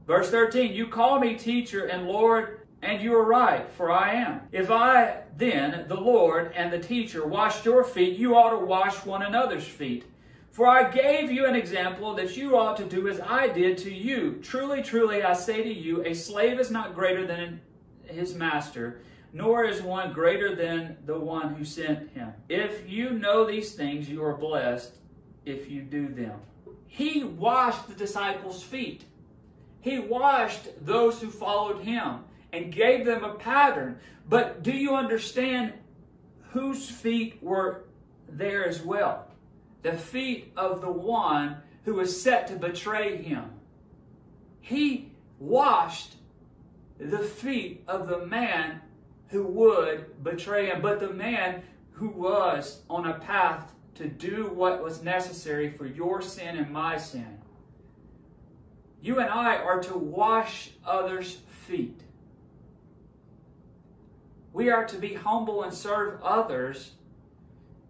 Verse 0.08 0.30
13, 0.32 0.74
You 0.74 0.88
call 0.88 1.20
me 1.20 1.36
teacher 1.36 1.86
and 1.86 2.08
Lord, 2.08 2.68
and 2.82 3.02
you 3.02 3.14
are 3.16 3.26
right, 3.26 3.70
for 3.72 3.92
I 3.92 4.14
am. 4.14 4.42
If 4.52 4.72
I 4.72 5.22
then, 5.38 5.86
the 5.88 6.00
Lord 6.00 6.52
and 6.56 6.74
the 6.74 6.80
teacher, 6.80 7.28
washed 7.28 7.66
your 7.66 7.84
feet, 7.84 8.18
you 8.18 8.36
ought 8.36 8.52
to 8.52 8.66
wash 8.66 9.06
one 9.06 9.22
another's 9.22 9.68
feet. 9.68 10.06
For 10.52 10.68
I 10.68 10.90
gave 10.90 11.32
you 11.32 11.46
an 11.46 11.56
example 11.56 12.16
that 12.16 12.36
you 12.36 12.58
ought 12.58 12.76
to 12.78 12.86
do 12.86 13.08
as 13.08 13.22
I 13.22 13.48
did 13.48 13.78
to 13.80 13.94
you. 13.94 14.40
Truly, 14.42 14.82
truly, 14.82 15.24
I 15.24 15.34
say 15.34 15.64
to 15.64 15.74
you, 15.74 16.04
a 16.04 16.14
slave 16.14 16.60
is 16.60 16.72
not 16.72 16.96
greater 16.96 17.26
than 17.26 17.62
his 18.06 18.34
master, 18.34 19.00
nor 19.32 19.64
is 19.64 19.82
one 19.82 20.14
greater 20.14 20.56
than 20.56 20.98
the 21.06 21.20
one 21.20 21.54
who 21.54 21.64
sent 21.64 22.10
him. 22.12 22.34
If 22.48 22.90
you 22.90 23.12
know 23.12 23.46
these 23.46 23.74
things, 23.74 24.10
you 24.10 24.24
are 24.24 24.36
blessed 24.36 24.94
if 25.46 25.70
you 25.70 25.82
do 25.82 26.08
them. 26.08 26.40
He 26.88 27.24
washed 27.24 27.88
the 27.88 27.94
disciples' 27.94 28.64
feet. 28.64 29.04
He 29.82 30.00
washed 30.00 30.86
those 30.86 31.22
who 31.22 31.30
followed 31.30 31.84
him 31.84 32.20
and 32.52 32.74
gave 32.74 33.06
them 33.06 33.24
a 33.24 33.36
pattern. 33.36 34.00
But 34.28 34.64
do 34.64 34.72
you 34.72 34.96
understand 34.96 35.74
whose 36.52 36.90
feet 36.90 37.42
were 37.42 37.86
there 38.28 38.68
as 38.68 38.82
well? 38.82 39.28
The 39.84 39.94
feet 39.94 40.52
of 40.58 40.82
the 40.82 40.92
one 40.92 41.58
who 41.86 41.96
was 41.96 42.22
set 42.22 42.48
to 42.48 42.56
betray 42.56 43.22
him. 43.22 43.46
He 44.62 45.12
washed 45.40 46.16
the 47.00 47.20
feet 47.20 47.84
of 47.88 48.08
the 48.08 48.26
man 48.26 48.82
who 49.30 49.44
would 49.44 50.24
betray 50.24 50.68
him, 50.68 50.82
but 50.82 51.00
the 51.00 51.14
man 51.14 51.64
who 51.92 52.10
was 52.10 52.82
on 52.90 53.08
a 53.08 53.20
path 53.20 53.72
to 53.96 54.08
do 54.08 54.48
what 54.48 54.82
was 54.82 55.04
necessary 55.04 55.72
for 55.72 55.86
your 55.86 56.22
sin 56.22 56.58
and 56.58 56.72
my 56.72 56.98
sin. 56.98 57.40
You 59.02 59.20
and 59.20 59.30
I 59.30 59.58
are 59.58 59.82
to 59.84 59.98
wash 59.98 60.72
others' 60.86 61.38
feet. 61.68 62.02
We 64.52 64.70
are 64.70 64.86
to 64.86 64.98
be 64.98 65.14
humble 65.14 65.64
and 65.64 65.74
serve 65.74 66.22
others 66.24 66.92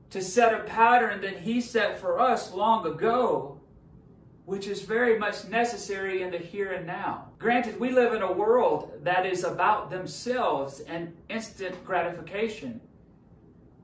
to 0.09 0.21
set 0.21 0.53
a 0.53 0.63
pattern 0.63 1.21
that 1.21 1.39
He 1.39 1.61
set 1.61 1.99
for 1.99 2.19
us 2.19 2.53
long 2.53 2.85
ago, 2.85 3.59
which 4.45 4.67
is 4.67 4.81
very 4.81 5.17
much 5.17 5.47
necessary 5.47 6.21
in 6.21 6.31
the 6.31 6.37
here 6.37 6.71
and 6.71 6.85
now. 6.85 7.28
Granted, 7.39 7.79
we 7.79 7.91
live 7.91 8.13
in 8.13 8.21
a 8.21 8.31
world 8.31 8.91
that 9.03 9.25
is 9.25 9.45
about 9.45 9.89
themselves 9.89 10.81
and 10.81 11.15
instant 11.29 11.83
gratification. 11.85 12.81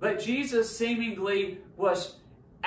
But 0.01 0.19
Jesus 0.19 0.77
seemingly 0.77 1.59
was 1.77 2.17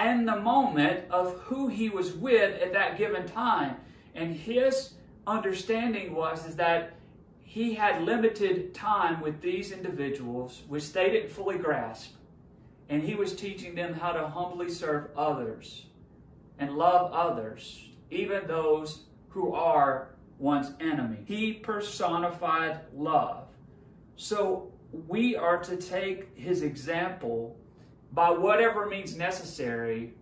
in 0.03 0.25
the 0.25 0.41
moment 0.41 1.05
of 1.11 1.39
who 1.41 1.69
he 1.69 1.91
was 1.91 2.15
with 2.15 2.59
at 2.63 2.73
that 2.73 2.97
given 2.97 3.29
time. 3.29 3.77
And 4.15 4.35
his 4.35 4.95
understanding 5.27 6.15
was 6.15 6.47
is 6.47 6.57
that 6.57 6.95
he 7.43 7.75
had 7.75 8.03
limited 8.03 8.75
time 8.75 9.21
with 9.21 9.43
these 9.43 9.73
individuals, 9.73 10.63
which 10.69 10.93
they 10.95 11.11
didn't 11.11 11.31
fully 11.31 11.59
grasp. 11.59 12.15
And 12.89 13.03
he 13.03 13.15
was 13.15 13.37
teaching 13.37 13.75
them 13.75 13.93
how 13.93 14.13
to 14.13 14.27
humbly 14.27 14.71
serve 14.71 15.11
others 15.15 15.85
and 16.59 16.79
love 16.79 17.13
others, 17.13 17.91
even 18.11 18.47
those 18.47 19.03
who 19.29 19.53
are 19.53 20.09
one's 20.39 20.73
enemy. 20.81 21.19
He 21.25 21.55
personified 21.55 22.81
love. 22.95 23.47
So 24.17 24.73
we 25.07 25.37
are 25.37 25.59
to 25.59 25.77
take 25.77 26.37
his 26.37 26.63
example 26.63 27.57
by 28.13 28.31
whatever 28.31 28.87
means 28.87 29.17
necessary 29.17 30.15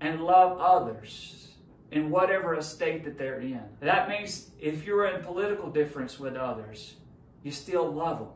and 0.00 0.22
love 0.22 0.58
others 0.60 1.48
in 1.90 2.10
whatever 2.10 2.54
estate 2.54 3.04
that 3.04 3.18
they're 3.18 3.40
in. 3.40 3.62
That 3.80 4.08
means 4.08 4.50
if 4.60 4.84
you're 4.84 5.06
in 5.06 5.22
political 5.24 5.70
difference 5.70 6.18
with 6.18 6.36
others, 6.36 6.94
you 7.42 7.50
still 7.50 7.90
love 7.90 8.18
them 8.18 8.28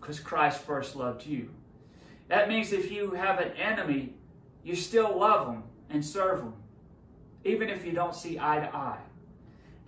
because 0.00 0.20
Christ 0.20 0.60
first 0.60 0.96
loved 0.96 1.26
you. 1.26 1.50
That 2.28 2.48
means 2.48 2.72
if 2.72 2.90
you 2.90 3.10
have 3.12 3.40
an 3.40 3.52
enemy, 3.52 4.14
you 4.62 4.76
still 4.76 5.18
love 5.18 5.46
them 5.46 5.64
and 5.88 6.04
serve 6.04 6.38
them, 6.38 6.54
even 7.44 7.68
if 7.68 7.84
you 7.84 7.92
don't 7.92 8.14
see 8.14 8.38
eye 8.38 8.60
to 8.60 8.74
eye. 8.74 9.00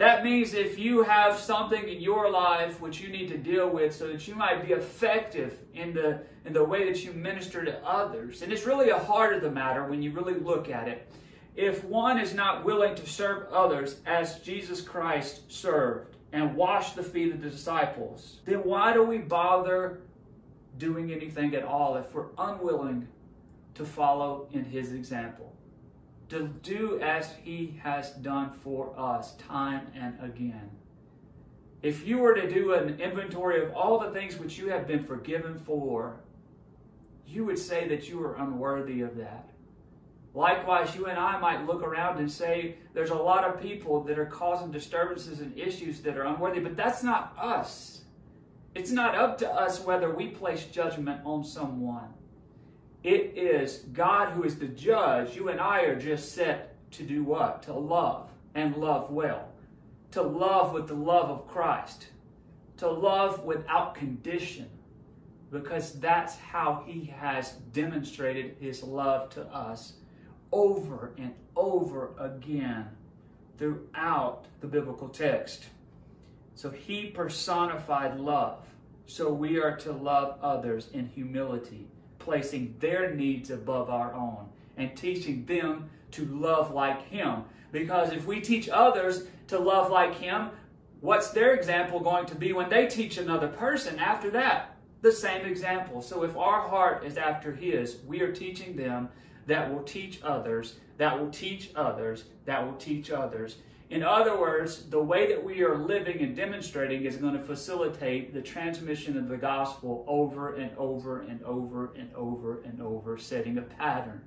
That 0.03 0.25
means 0.25 0.53
if 0.53 0.81
you 0.81 1.05
have 1.05 1.39
something 1.39 1.89
in 1.89 2.01
your 2.01 2.29
life 2.29 2.81
which 2.81 3.01
you 3.01 3.09
need 3.09 3.29
to 3.29 3.39
deal 3.39 3.69
with 3.71 3.95
so 3.95 4.09
that 4.09 4.27
you 4.27 4.35
might 4.35 4.67
be 4.67 4.73
effective 4.73 5.61
in 5.75 5.95
the, 5.95 6.23
in 6.45 6.53
the 6.53 6.65
way 6.65 6.91
that 6.91 7.05
you 7.05 7.13
minister 7.13 7.65
to 7.65 7.79
others. 7.87 8.43
And 8.43 8.53
it's 8.53 8.67
really 8.67 8.91
a 8.91 8.99
heart 8.99 9.33
of 9.33 9.43
the 9.43 9.51
matter 9.53 9.87
when 9.87 10.03
you 10.03 10.11
really 10.11 10.35
look 10.35 10.69
at 10.69 10.89
it 10.89 11.07
if 11.55 11.85
one 11.85 12.19
is 12.19 12.35
not 12.35 12.65
willing 12.65 12.97
to 12.97 13.07
serve 13.07 13.47
others 13.53 14.01
as 14.05 14.41
Jesus 14.41 14.81
Christ 14.81 15.53
served 15.53 16.17
and 16.33 16.57
washed 16.57 16.97
the 16.97 17.03
feet 17.05 17.33
of 17.33 17.41
the 17.41 17.51
disciples, 17.51 18.41
then 18.45 18.65
why 18.65 18.93
do 18.93 19.05
we 19.05 19.19
bother 19.19 20.01
doing 20.79 21.13
anything 21.13 21.55
at 21.55 21.63
all 21.63 21.97
if 21.97 22.13
we're 22.13 22.31
unwilling 22.39 23.07
to 23.75 23.85
follow 23.85 24.49
in 24.53 24.65
his 24.65 24.95
example? 24.95 25.55
To 26.33 26.49
do 26.63 26.99
as 27.03 27.35
he 27.45 27.79
has 27.83 28.13
done 28.13 28.53
for 28.65 28.99
us 28.99 29.35
time 29.37 29.89
and 29.95 30.15
again. 30.23 30.71
If 31.83 32.07
you 32.07 32.17
were 32.21 32.35
to 32.35 32.49
do 32.49 32.73
an 32.73 32.99
inventory 32.99 33.63
of 33.63 33.75
all 33.75 33.99
the 33.99 34.13
things 34.13 34.39
which 34.39 34.57
you 34.57 34.71
have 34.71 34.87
been 34.87 35.05
forgiven 35.05 35.59
for, 35.59 36.21
you 37.27 37.45
would 37.45 37.59
say 37.59 37.87
that 37.89 38.09
you 38.09 38.25
are 38.25 38.37
unworthy 38.37 39.03
of 39.03 39.15
that. 39.19 39.51
Likewise, 40.33 40.97
you 40.97 41.05
and 41.05 41.19
I 41.19 41.39
might 41.39 41.67
look 41.67 41.83
around 41.83 42.17
and 42.17 42.33
say 42.33 42.77
there's 42.95 43.11
a 43.11 43.15
lot 43.15 43.45
of 43.45 43.61
people 43.61 44.03
that 44.05 44.19
are 44.19 44.25
causing 44.25 44.73
disturbances 44.73 45.41
and 45.41 45.55
issues 45.59 46.01
that 46.01 46.17
are 46.17 46.25
unworthy, 46.25 46.61
but 46.61 46.79
that's 46.79 47.03
not 47.03 47.37
us. 47.39 48.05
It's 48.75 48.91
not 48.91 49.15
up 49.15 49.37
to 49.41 49.51
us 49.51 49.85
whether 49.85 50.11
we 50.11 50.29
place 50.29 50.65
judgment 50.65 51.21
on 51.27 51.45
someone. 51.45 52.09
It 53.03 53.37
is 53.37 53.85
God 53.93 54.33
who 54.33 54.45
is 54.45 54.57
the 54.57 54.69
judge. 54.69 55.35
You 55.35 55.49
and 55.49 55.61
I 55.61 55.83
are 55.83 55.99
just 55.99 56.35
set 56.35 56.77
to 56.93 57.03
do 57.03 57.25
what? 57.25 57.63
To 57.65 57.73
love 57.73 58.31
and 58.55 58.77
love 58.77 59.11
well. 59.11 59.49
To 60.13 60.23
love 60.23 60.73
with 60.73 60.89
the 60.89 60.95
love 60.95 61.31
of 61.31 61.49
Christ. 61.49 62.09
To 62.79 62.91
love 62.91 63.45
without 63.45 63.95
condition. 63.95 64.69
Because 65.51 65.99
that's 65.99 66.37
how 66.37 66.85
He 66.87 67.05
has 67.07 67.53
demonstrated 67.73 68.57
His 68.61 68.83
love 68.83 69.31
to 69.31 69.43
us 69.47 69.95
over 70.53 71.13
and 71.19 71.35
over 71.57 72.11
again 72.19 72.89
throughout 73.59 74.47
the 74.61 74.67
biblical 74.67 75.09
text. 75.09 75.67
So 76.55 76.71
he 76.71 77.07
personified 77.07 78.19
love. 78.21 78.67
So 79.07 79.33
we 79.33 79.61
are 79.61 79.77
to 79.79 79.93
love 79.93 80.39
others 80.43 80.89
in 80.93 81.07
humility, 81.07 81.89
placing 82.25 82.75
their 82.79 83.15
needs 83.15 83.51
above 83.51 83.91
our 83.91 84.13
own 84.15 84.49
and 84.77 84.97
teaching 84.97 85.45
them 85.47 85.91
to 86.13 86.25
love 86.27 86.73
like 86.73 87.07
him. 87.09 87.43
Because 87.73 88.13
if 88.13 88.27
we 88.27 88.41
teach 88.41 88.69
others 88.69 89.25
to 89.49 89.59
love 89.59 89.91
like 89.91 90.15
him, 90.15 90.51
what's 91.01 91.31
their 91.31 91.55
example 91.55 92.01
going 92.01 92.27
to 92.27 92.35
be 92.35 92.53
when 92.53 92.71
they 92.71 92.87
teach 92.87 93.19
another 93.19 93.49
person 93.49 93.99
after 93.99 94.31
that? 94.31 94.77
The 95.01 95.13
same 95.13 95.45
example. 95.45 96.01
So 96.01 96.23
if 96.23 96.37
our 96.37 96.69
heart 96.69 97.05
is 97.05 97.17
after 97.17 97.53
his, 97.53 97.99
we 98.07 98.21
are 98.21 98.33
teaching 98.33 98.77
them 98.77 99.09
that 99.47 99.73
will 99.73 99.83
teach 99.83 100.21
others, 100.23 100.77
that 100.99 101.19
will 101.19 101.31
teach 101.31 101.71
others, 101.75 102.25
that 102.45 102.65
will 102.65 102.77
teach 102.77 103.11
others. 103.11 103.57
In 103.93 104.03
other 104.03 104.41
words, 104.41 104.85
the 104.85 105.03
way 105.03 105.27
that 105.27 105.45
we 105.45 105.63
are 105.63 105.77
living 105.77 106.23
and 106.23 106.35
demonstrating 106.35 107.05
is 107.05 107.17
going 107.17 107.35
to 107.35 107.45
facilitate 107.45 108.33
the 108.33 108.41
transmission 108.41 109.19
of 109.19 109.29
the 109.29 109.37
gospel 109.37 110.03
over 110.09 110.55
and 110.55 110.75
over 110.79 111.21
and 111.21 111.43
over 111.43 111.93
and 111.95 112.09
over 112.15 112.63
and 112.63 112.81
over, 112.81 113.19
setting 113.19 113.59
a 113.59 113.61
pattern 113.61 114.23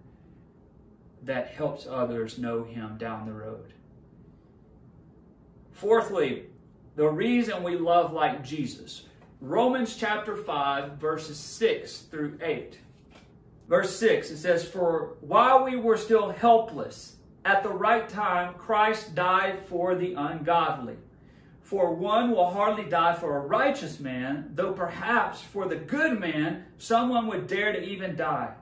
that 1.24 1.48
helps 1.48 1.88
others 1.88 2.38
know 2.38 2.64
Him 2.64 3.00
down 3.00 3.26
the 3.26 3.34
road. 3.34 3.74
Fourthly, 5.72 6.46
the 6.96 7.10
reason 7.10 7.64
we 7.64 7.76
love 7.76 8.14
like 8.14 8.44
Jesus. 8.44 9.08
Romans 9.42 9.96
chapter 9.96 10.38
5, 10.38 11.00
verses 11.00 11.40
6 11.40 12.02
through 12.12 12.38
8. 12.40 12.78
Verse 13.68 13.96
6, 13.98 14.30
it 14.30 14.38
says, 14.38 14.64
For 14.64 15.18
while 15.22 15.64
we 15.64 15.76
were 15.76 15.98
still 15.98 16.30
helpless, 16.30 17.15
at 17.46 17.62
the 17.62 17.70
right 17.70 18.10
time 18.10 18.56
Christ 18.56 19.14
died 19.14 19.60
for 19.68 19.96
the 19.96 20.16
ungodly. 20.16 20.98
For 21.62 21.94
one 21.94 22.32
will 22.32 22.50
hardly 22.50 22.86
die 22.86 23.14
for 23.14 23.38
a 23.38 23.48
righteous 23.48 24.00
man, 24.00 24.52
though 24.56 24.74
perhaps 24.74 25.42
for 25.42 25.68
the 25.68 25.76
good 25.76 26.20
man 26.20 26.66
someone 26.78 27.28
would 27.28 27.48
dare 27.48 27.72
to 27.72 27.82
even 27.82 28.16
die. 28.16 28.54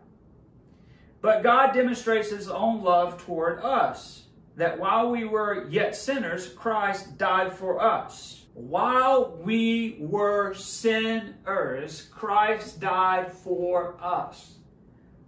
But 1.22 1.44
God 1.44 1.74
demonstrates 1.74 2.30
his 2.30 2.50
own 2.50 2.84
love 2.84 3.24
toward 3.24 3.60
us, 3.62 4.24
that 4.58 4.78
while 4.78 5.10
we 5.10 5.24
were 5.24 5.68
yet 5.70 5.96
sinners, 5.96 6.50
Christ 6.50 7.18
died 7.18 7.54
for 7.54 7.82
us. 7.82 8.46
While 8.54 9.38
we 9.42 9.98
were 10.00 10.54
sinners, 10.54 12.04
Christ 12.12 12.80
died 12.80 13.32
for 13.32 13.96
us. 14.02 14.58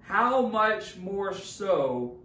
How 0.01 0.45
much 0.45 0.97
more 0.97 1.33
so 1.33 2.17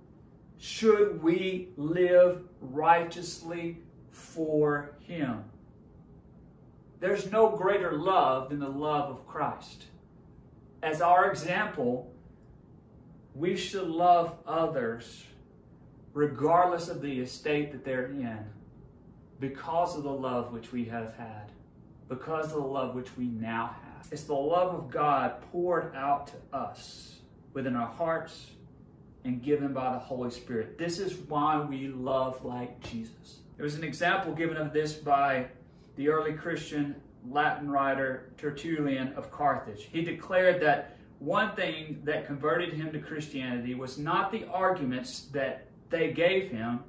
should 0.61 1.23
we 1.23 1.71
live 1.79 2.43
righteously 2.61 3.79
for 4.11 4.93
Him. 5.01 5.43
There's 7.01 7.33
no 7.33 7.49
greater 7.49 7.93
love 7.93 8.51
than 8.51 8.61
the 8.61 8.69
love 8.69 9.09
of 9.09 9.27
Christ. 9.27 9.87
As 10.83 11.01
our 11.01 11.31
example, 11.31 12.13
we 13.35 13.57
should 13.57 13.89
love 13.89 14.37
others 14.47 15.25
regardless 16.13 16.89
of 16.89 17.01
the 17.01 17.21
estate 17.21 17.73
that 17.73 17.85
they're 17.85 18.07
in 18.07 18.45
because 19.39 19.97
of 19.97 20.03
the 20.03 20.13
love 20.13 20.53
which 20.53 20.73
we 20.73 20.85
have 20.85 21.15
had, 21.15 21.51
because 22.09 22.47
of 22.47 22.63
the 22.63 22.69
love 22.69 22.95
which 22.95 23.17
we 23.17 23.29
now 23.29 23.75
have. 23.83 24.13
It's 24.13 24.25
the 24.25 24.35
love 24.35 24.75
of 24.75 24.91
God 24.91 25.41
poured 25.53 25.95
out 25.97 26.27
to 26.27 26.57
us 26.57 27.15
within 27.55 27.77
our 27.77 27.87
hearts 27.87 28.51
and 29.25 29.43
given 29.43 29.73
by 29.73 29.93
the 29.93 29.99
Holy 29.99 30.31
Spirit. 30.31 30.79
This 30.79 30.99
is 30.99 31.15
why 31.29 31.61
we 31.61 31.89
love 31.89 32.45
like 32.45 32.81
Jesus. 32.81 33.41
There 33.57 33.65
was 33.65 33.75
an 33.75 33.85
example 33.85 34.33
given 34.33 34.57
of 34.57 34.73
this 34.73 34.95
by 34.95 35.47
the 35.97 36.09
early 36.09 36.33
Christian 36.33 36.97
Latin 37.29 37.71
writer 37.71 38.33
Tertullian 38.39 39.13
of 39.15 39.31
Carthage. 39.31 39.89
He 39.93 40.03
declared 40.03 40.63
that 40.63 40.97
one 41.19 41.55
thing 41.55 42.01
that 42.05 42.27
converted 42.27 42.73
him 42.73 42.91
to 42.93 42.99
Christianity 42.99 43.75
was 43.75 43.99
not 43.99 44.33
the 44.33 44.47
arguments 44.47 45.27
that 45.33 45.67
they 45.91 46.13
gave 46.13 46.51
him, 46.51 46.81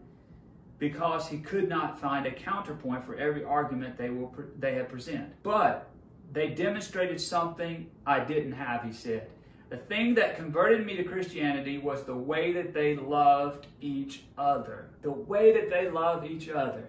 because 0.79 1.27
he 1.27 1.38
could 1.38 1.69
not 1.69 2.00
find 2.00 2.25
a 2.25 2.31
counterpoint 2.31 3.05
for 3.05 3.15
every 3.15 3.43
argument 3.43 3.97
they, 3.97 4.09
will, 4.09 4.33
they 4.57 4.73
had 4.73 4.89
presented. 4.89 5.31
But 5.43 5.89
they 6.31 6.50
demonstrated 6.50 7.21
something 7.21 7.88
I 8.07 8.21
didn't 8.21 8.53
have, 8.53 8.83
he 8.83 8.91
said. 8.93 9.29
The 9.72 9.78
thing 9.78 10.16
that 10.16 10.36
converted 10.36 10.86
me 10.86 10.98
to 10.98 11.04
Christianity 11.06 11.78
was 11.78 12.04
the 12.04 12.13
way 12.13 12.51
that 12.51 12.74
they 12.74 12.98
loved 12.98 13.68
each 13.80 14.24
other. 14.38 14.90
The 15.01 15.12
way 15.12 15.54
that 15.54 15.70
they 15.70 15.90
loved 15.90 16.30
each 16.30 16.50
other. 16.50 16.84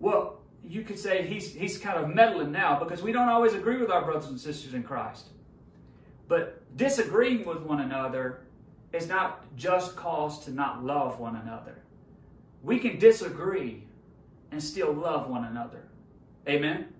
Well, 0.00 0.40
you 0.64 0.82
could 0.82 0.98
say 0.98 1.24
he's, 1.24 1.54
he's 1.54 1.78
kind 1.78 2.02
of 2.02 2.12
meddling 2.12 2.50
now 2.50 2.80
because 2.80 3.00
we 3.00 3.12
don't 3.12 3.28
always 3.28 3.54
agree 3.54 3.76
with 3.76 3.90
our 3.90 4.04
brothers 4.04 4.28
and 4.28 4.40
sisters 4.40 4.74
in 4.74 4.82
Christ. 4.82 5.28
But 6.26 6.60
disagreeing 6.76 7.44
with 7.44 7.58
one 7.58 7.80
another 7.80 8.40
is 8.92 9.06
not 9.06 9.44
just 9.54 9.94
cause 9.94 10.44
to 10.46 10.50
not 10.50 10.84
love 10.84 11.20
one 11.20 11.36
another. 11.36 11.76
We 12.64 12.80
can 12.80 12.98
disagree 12.98 13.84
and 14.50 14.60
still 14.60 14.92
love 14.92 15.30
one 15.30 15.44
another. 15.44 15.84
Amen? 16.48 16.92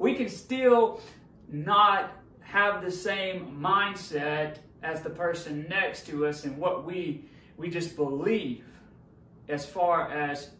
We 0.00 0.16
can 0.16 0.28
still 0.28 1.00
not 1.48 2.19
have 2.50 2.82
the 2.82 2.90
same 2.90 3.56
mindset 3.60 4.56
as 4.82 5.02
the 5.02 5.10
person 5.10 5.66
next 5.68 6.06
to 6.06 6.26
us 6.26 6.44
and 6.44 6.56
what 6.58 6.84
we 6.84 7.24
we 7.56 7.70
just 7.70 7.94
believe 7.94 8.64
as 9.48 9.64
far 9.64 10.10
as 10.10 10.50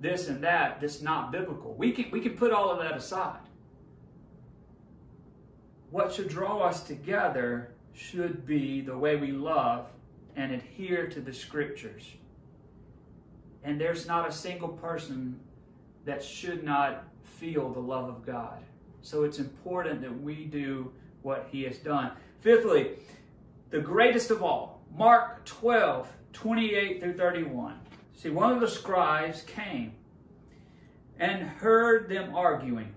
this 0.00 0.28
and 0.28 0.42
that 0.42 0.80
that's 0.80 1.02
not 1.02 1.30
biblical. 1.30 1.74
We 1.74 1.92
can 1.92 2.10
we 2.10 2.20
can 2.20 2.34
put 2.36 2.50
all 2.50 2.70
of 2.70 2.78
that 2.78 2.96
aside. 2.96 3.40
What 5.90 6.12
should 6.12 6.28
draw 6.28 6.62
us 6.62 6.82
together 6.82 7.74
should 7.92 8.46
be 8.46 8.80
the 8.80 8.96
way 8.96 9.16
we 9.16 9.30
love 9.30 9.86
and 10.36 10.50
adhere 10.50 11.08
to 11.08 11.20
the 11.20 11.32
scriptures. 11.32 12.10
And 13.62 13.78
there's 13.80 14.06
not 14.06 14.28
a 14.28 14.32
single 14.32 14.68
person 14.68 15.38
that 16.06 16.24
should 16.24 16.64
not 16.64 17.04
feel 17.22 17.70
the 17.70 17.80
love 17.80 18.08
of 18.08 18.24
God. 18.24 18.58
So 19.02 19.24
it's 19.24 19.38
important 19.38 20.00
that 20.00 20.22
we 20.22 20.46
do 20.46 20.90
what 21.24 21.48
he 21.50 21.62
has 21.64 21.78
done. 21.78 22.12
Fifthly, 22.40 22.90
the 23.70 23.80
greatest 23.80 24.30
of 24.30 24.42
all, 24.42 24.82
Mark 24.96 25.44
12, 25.44 26.08
28 26.32 27.00
through 27.00 27.16
31. 27.16 27.80
See, 28.14 28.30
one 28.30 28.52
of 28.52 28.60
the 28.60 28.68
scribes 28.68 29.42
came 29.42 29.92
and 31.18 31.42
heard 31.42 32.08
them 32.08 32.34
arguing, 32.34 32.92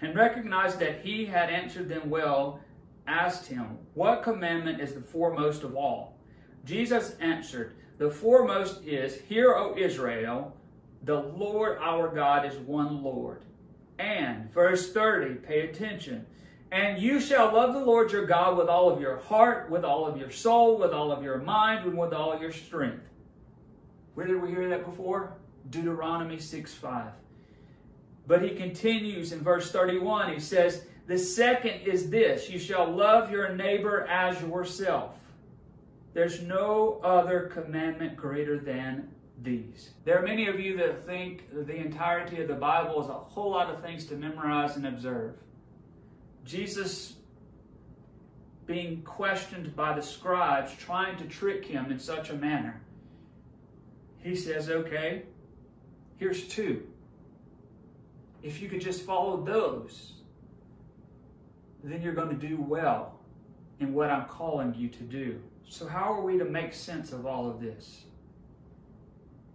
and 0.00 0.14
recognized 0.14 0.78
that 0.78 1.00
he 1.00 1.24
had 1.24 1.50
answered 1.50 1.88
them 1.88 2.10
well, 2.10 2.60
asked 3.06 3.46
him, 3.46 3.78
What 3.94 4.22
commandment 4.22 4.80
is 4.80 4.94
the 4.94 5.00
foremost 5.00 5.62
of 5.62 5.74
all? 5.74 6.16
Jesus 6.64 7.16
answered, 7.20 7.74
The 7.98 8.10
foremost 8.10 8.84
is, 8.84 9.20
Hear, 9.22 9.54
O 9.54 9.76
Israel, 9.76 10.54
the 11.02 11.20
Lord 11.20 11.78
our 11.80 12.08
God 12.08 12.46
is 12.46 12.56
one 12.58 13.02
Lord. 13.02 13.42
And, 13.98 14.52
verse 14.52 14.92
30, 14.92 15.34
pay 15.36 15.68
attention. 15.68 16.26
And 16.74 17.00
you 17.00 17.20
shall 17.20 17.54
love 17.54 17.72
the 17.72 17.84
Lord 17.84 18.10
your 18.10 18.26
God 18.26 18.58
with 18.58 18.66
all 18.66 18.90
of 18.90 19.00
your 19.00 19.18
heart, 19.18 19.70
with 19.70 19.84
all 19.84 20.08
of 20.08 20.16
your 20.16 20.32
soul, 20.32 20.76
with 20.76 20.92
all 20.92 21.12
of 21.12 21.22
your 21.22 21.38
mind, 21.38 21.86
and 21.86 21.96
with 21.96 22.12
all 22.12 22.36
your 22.40 22.50
strength. 22.50 23.08
Where 24.14 24.26
did 24.26 24.42
we 24.42 24.48
hear 24.48 24.68
that 24.70 24.84
before? 24.84 25.34
Deuteronomy 25.70 26.40
6 26.40 26.74
5. 26.74 27.12
But 28.26 28.42
he 28.42 28.56
continues 28.56 29.30
in 29.30 29.40
verse 29.40 29.70
31. 29.70 30.34
He 30.34 30.40
says, 30.40 30.84
The 31.06 31.16
second 31.16 31.82
is 31.82 32.10
this 32.10 32.50
you 32.50 32.58
shall 32.58 32.90
love 32.90 33.30
your 33.30 33.54
neighbor 33.54 34.04
as 34.08 34.42
yourself. 34.42 35.14
There's 36.12 36.42
no 36.42 37.00
other 37.04 37.52
commandment 37.54 38.16
greater 38.16 38.58
than 38.58 39.10
these. 39.44 39.90
There 40.04 40.18
are 40.18 40.26
many 40.26 40.48
of 40.48 40.58
you 40.58 40.76
that 40.78 41.06
think 41.06 41.44
the 41.52 41.76
entirety 41.76 42.42
of 42.42 42.48
the 42.48 42.54
Bible 42.54 43.00
is 43.00 43.08
a 43.08 43.12
whole 43.12 43.52
lot 43.52 43.70
of 43.70 43.80
things 43.80 44.06
to 44.06 44.16
memorize 44.16 44.74
and 44.74 44.88
observe. 44.88 45.36
Jesus 46.44 47.14
being 48.66 49.02
questioned 49.02 49.74
by 49.76 49.94
the 49.94 50.02
scribes, 50.02 50.74
trying 50.76 51.16
to 51.18 51.24
trick 51.24 51.64
him 51.64 51.90
in 51.90 51.98
such 51.98 52.30
a 52.30 52.34
manner. 52.34 52.80
He 54.18 54.34
says, 54.34 54.70
okay, 54.70 55.24
here's 56.16 56.48
two. 56.48 56.86
If 58.42 58.60
you 58.60 58.68
could 58.68 58.80
just 58.80 59.02
follow 59.02 59.42
those, 59.42 60.12
then 61.82 62.00
you're 62.00 62.14
going 62.14 62.30
to 62.38 62.48
do 62.48 62.56
well 62.56 63.18
in 63.80 63.92
what 63.92 64.10
I'm 64.10 64.26
calling 64.26 64.74
you 64.74 64.88
to 64.88 65.02
do. 65.02 65.40
So, 65.68 65.86
how 65.86 66.12
are 66.12 66.22
we 66.22 66.38
to 66.38 66.44
make 66.44 66.72
sense 66.72 67.12
of 67.12 67.26
all 67.26 67.48
of 67.48 67.60
this? 67.60 68.04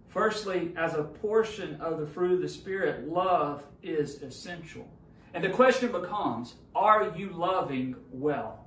Firstly, 0.08 0.72
as 0.76 0.94
a 0.94 1.04
portion 1.04 1.80
of 1.80 2.00
the 2.00 2.06
fruit 2.06 2.32
of 2.32 2.40
the 2.40 2.48
Spirit, 2.48 3.08
love 3.08 3.64
is 3.82 4.22
essential. 4.22 4.88
And 5.32 5.44
the 5.44 5.50
question 5.50 5.92
becomes 5.92 6.54
are 6.74 7.12
you 7.16 7.30
loving 7.30 7.96
well? 8.10 8.66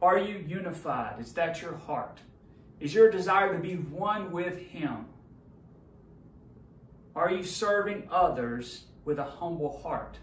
Are 0.00 0.18
you 0.18 0.44
unified? 0.46 1.20
Is 1.20 1.32
that 1.34 1.62
your 1.62 1.76
heart? 1.76 2.18
Is 2.80 2.92
your 2.92 3.10
desire 3.10 3.52
to 3.52 3.58
be 3.60 3.76
one 3.76 4.32
with 4.32 4.58
Him? 4.58 5.06
Are 7.14 7.30
you 7.30 7.44
serving 7.44 8.08
others 8.10 8.84
with 9.04 9.18
a 9.18 9.24
humble 9.24 9.80
heart? 9.80 10.18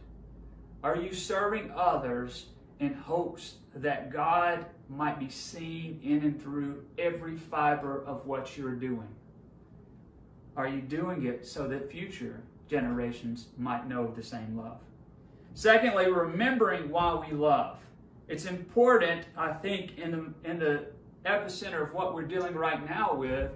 Are 0.83 0.97
you 0.97 1.13
serving 1.13 1.71
others 1.75 2.47
in 2.79 2.93
hopes 2.93 3.55
that 3.75 4.11
God 4.11 4.65
might 4.89 5.19
be 5.19 5.29
seen 5.29 5.99
in 6.03 6.23
and 6.23 6.41
through 6.41 6.83
every 6.97 7.37
fiber 7.37 8.03
of 8.05 8.25
what 8.25 8.57
you're 8.57 8.75
doing? 8.75 9.07
Are 10.57 10.67
you 10.67 10.81
doing 10.81 11.25
it 11.25 11.45
so 11.45 11.67
that 11.67 11.91
future 11.91 12.41
generations 12.69 13.47
might 13.57 13.87
know 13.87 14.13
the 14.15 14.23
same 14.23 14.57
love. 14.57 14.79
Secondly, 15.53 16.09
remembering 16.09 16.89
why 16.89 17.15
we 17.15 17.35
love. 17.35 17.79
It's 18.27 18.45
important, 18.45 19.25
I 19.35 19.51
think, 19.51 19.97
in 19.97 20.11
the, 20.11 20.49
in 20.49 20.59
the 20.59 20.85
epicenter 21.25 21.81
of 21.81 21.93
what 21.93 22.13
we're 22.13 22.27
dealing 22.27 22.55
right 22.55 22.87
now 22.87 23.15
with, 23.15 23.51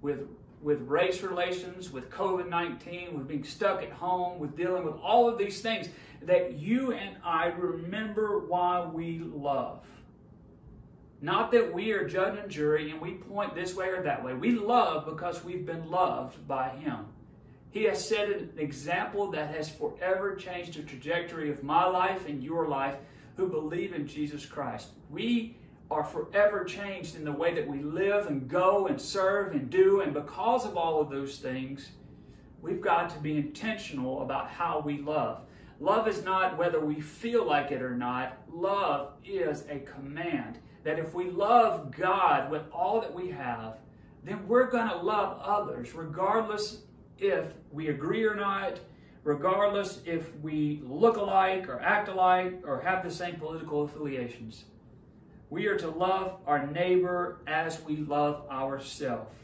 with, 0.00 0.28
with 0.62 0.80
race 0.82 1.22
relations, 1.22 1.90
with 1.90 2.08
COVID 2.10 2.48
19, 2.48 3.18
with 3.18 3.26
being 3.26 3.44
stuck 3.44 3.82
at 3.82 3.90
home, 3.90 4.38
with 4.38 4.56
dealing 4.56 4.84
with 4.84 4.94
all 5.02 5.28
of 5.28 5.38
these 5.38 5.60
things, 5.60 5.88
that 6.22 6.54
you 6.54 6.92
and 6.92 7.16
I 7.24 7.46
remember 7.46 8.38
why 8.46 8.86
we 8.86 9.18
love. 9.18 9.80
Not 11.20 11.52
that 11.52 11.72
we 11.72 11.92
are 11.92 12.08
judge 12.08 12.38
and 12.38 12.50
jury 12.50 12.90
and 12.90 13.00
we 13.00 13.12
point 13.12 13.54
this 13.54 13.74
way 13.74 13.88
or 13.88 14.02
that 14.02 14.24
way. 14.24 14.34
We 14.34 14.52
love 14.52 15.06
because 15.06 15.44
we've 15.44 15.66
been 15.66 15.88
loved 15.90 16.46
by 16.48 16.70
Him. 16.70 17.06
He 17.72 17.84
has 17.84 18.06
set 18.06 18.28
an 18.28 18.50
example 18.58 19.30
that 19.30 19.54
has 19.54 19.70
forever 19.70 20.36
changed 20.36 20.74
the 20.74 20.82
trajectory 20.82 21.50
of 21.50 21.64
my 21.64 21.86
life 21.86 22.28
and 22.28 22.44
your 22.44 22.68
life 22.68 22.96
who 23.36 23.48
believe 23.48 23.94
in 23.94 24.06
Jesus 24.06 24.44
Christ. 24.44 24.88
We 25.10 25.56
are 25.90 26.04
forever 26.04 26.64
changed 26.64 27.16
in 27.16 27.24
the 27.24 27.32
way 27.32 27.54
that 27.54 27.66
we 27.66 27.78
live 27.78 28.26
and 28.26 28.46
go 28.46 28.88
and 28.88 29.00
serve 29.00 29.52
and 29.52 29.70
do. 29.70 30.02
And 30.02 30.12
because 30.12 30.66
of 30.66 30.76
all 30.76 31.00
of 31.00 31.08
those 31.08 31.38
things, 31.38 31.88
we've 32.60 32.82
got 32.82 33.08
to 33.10 33.18
be 33.20 33.38
intentional 33.38 34.20
about 34.20 34.50
how 34.50 34.82
we 34.84 34.98
love. 34.98 35.40
Love 35.80 36.06
is 36.06 36.22
not 36.22 36.58
whether 36.58 36.78
we 36.78 37.00
feel 37.00 37.46
like 37.46 37.72
it 37.72 37.80
or 37.80 37.96
not, 37.96 38.38
love 38.52 39.14
is 39.24 39.64
a 39.70 39.78
command. 39.80 40.58
That 40.84 40.98
if 40.98 41.14
we 41.14 41.30
love 41.30 41.90
God 41.90 42.50
with 42.50 42.62
all 42.70 43.00
that 43.00 43.12
we 43.12 43.30
have, 43.30 43.78
then 44.24 44.46
we're 44.46 44.70
going 44.70 44.88
to 44.88 44.96
love 44.96 45.40
others, 45.42 45.94
regardless 45.94 46.82
if 47.18 47.46
we 47.70 47.88
agree 47.88 48.24
or 48.24 48.34
not, 48.34 48.78
regardless 49.24 50.00
if 50.04 50.34
we 50.38 50.82
look 50.84 51.16
alike 51.16 51.68
or 51.68 51.80
act 51.80 52.08
alike 52.08 52.60
or 52.64 52.80
have 52.80 53.04
the 53.04 53.10
same 53.10 53.36
political 53.36 53.82
affiliations. 53.82 54.64
We 55.50 55.66
are 55.66 55.76
to 55.78 55.90
love 55.90 56.38
our 56.46 56.66
neighbor 56.66 57.40
as 57.46 57.82
we 57.82 57.96
love 57.96 58.48
ourselves. 58.50 59.36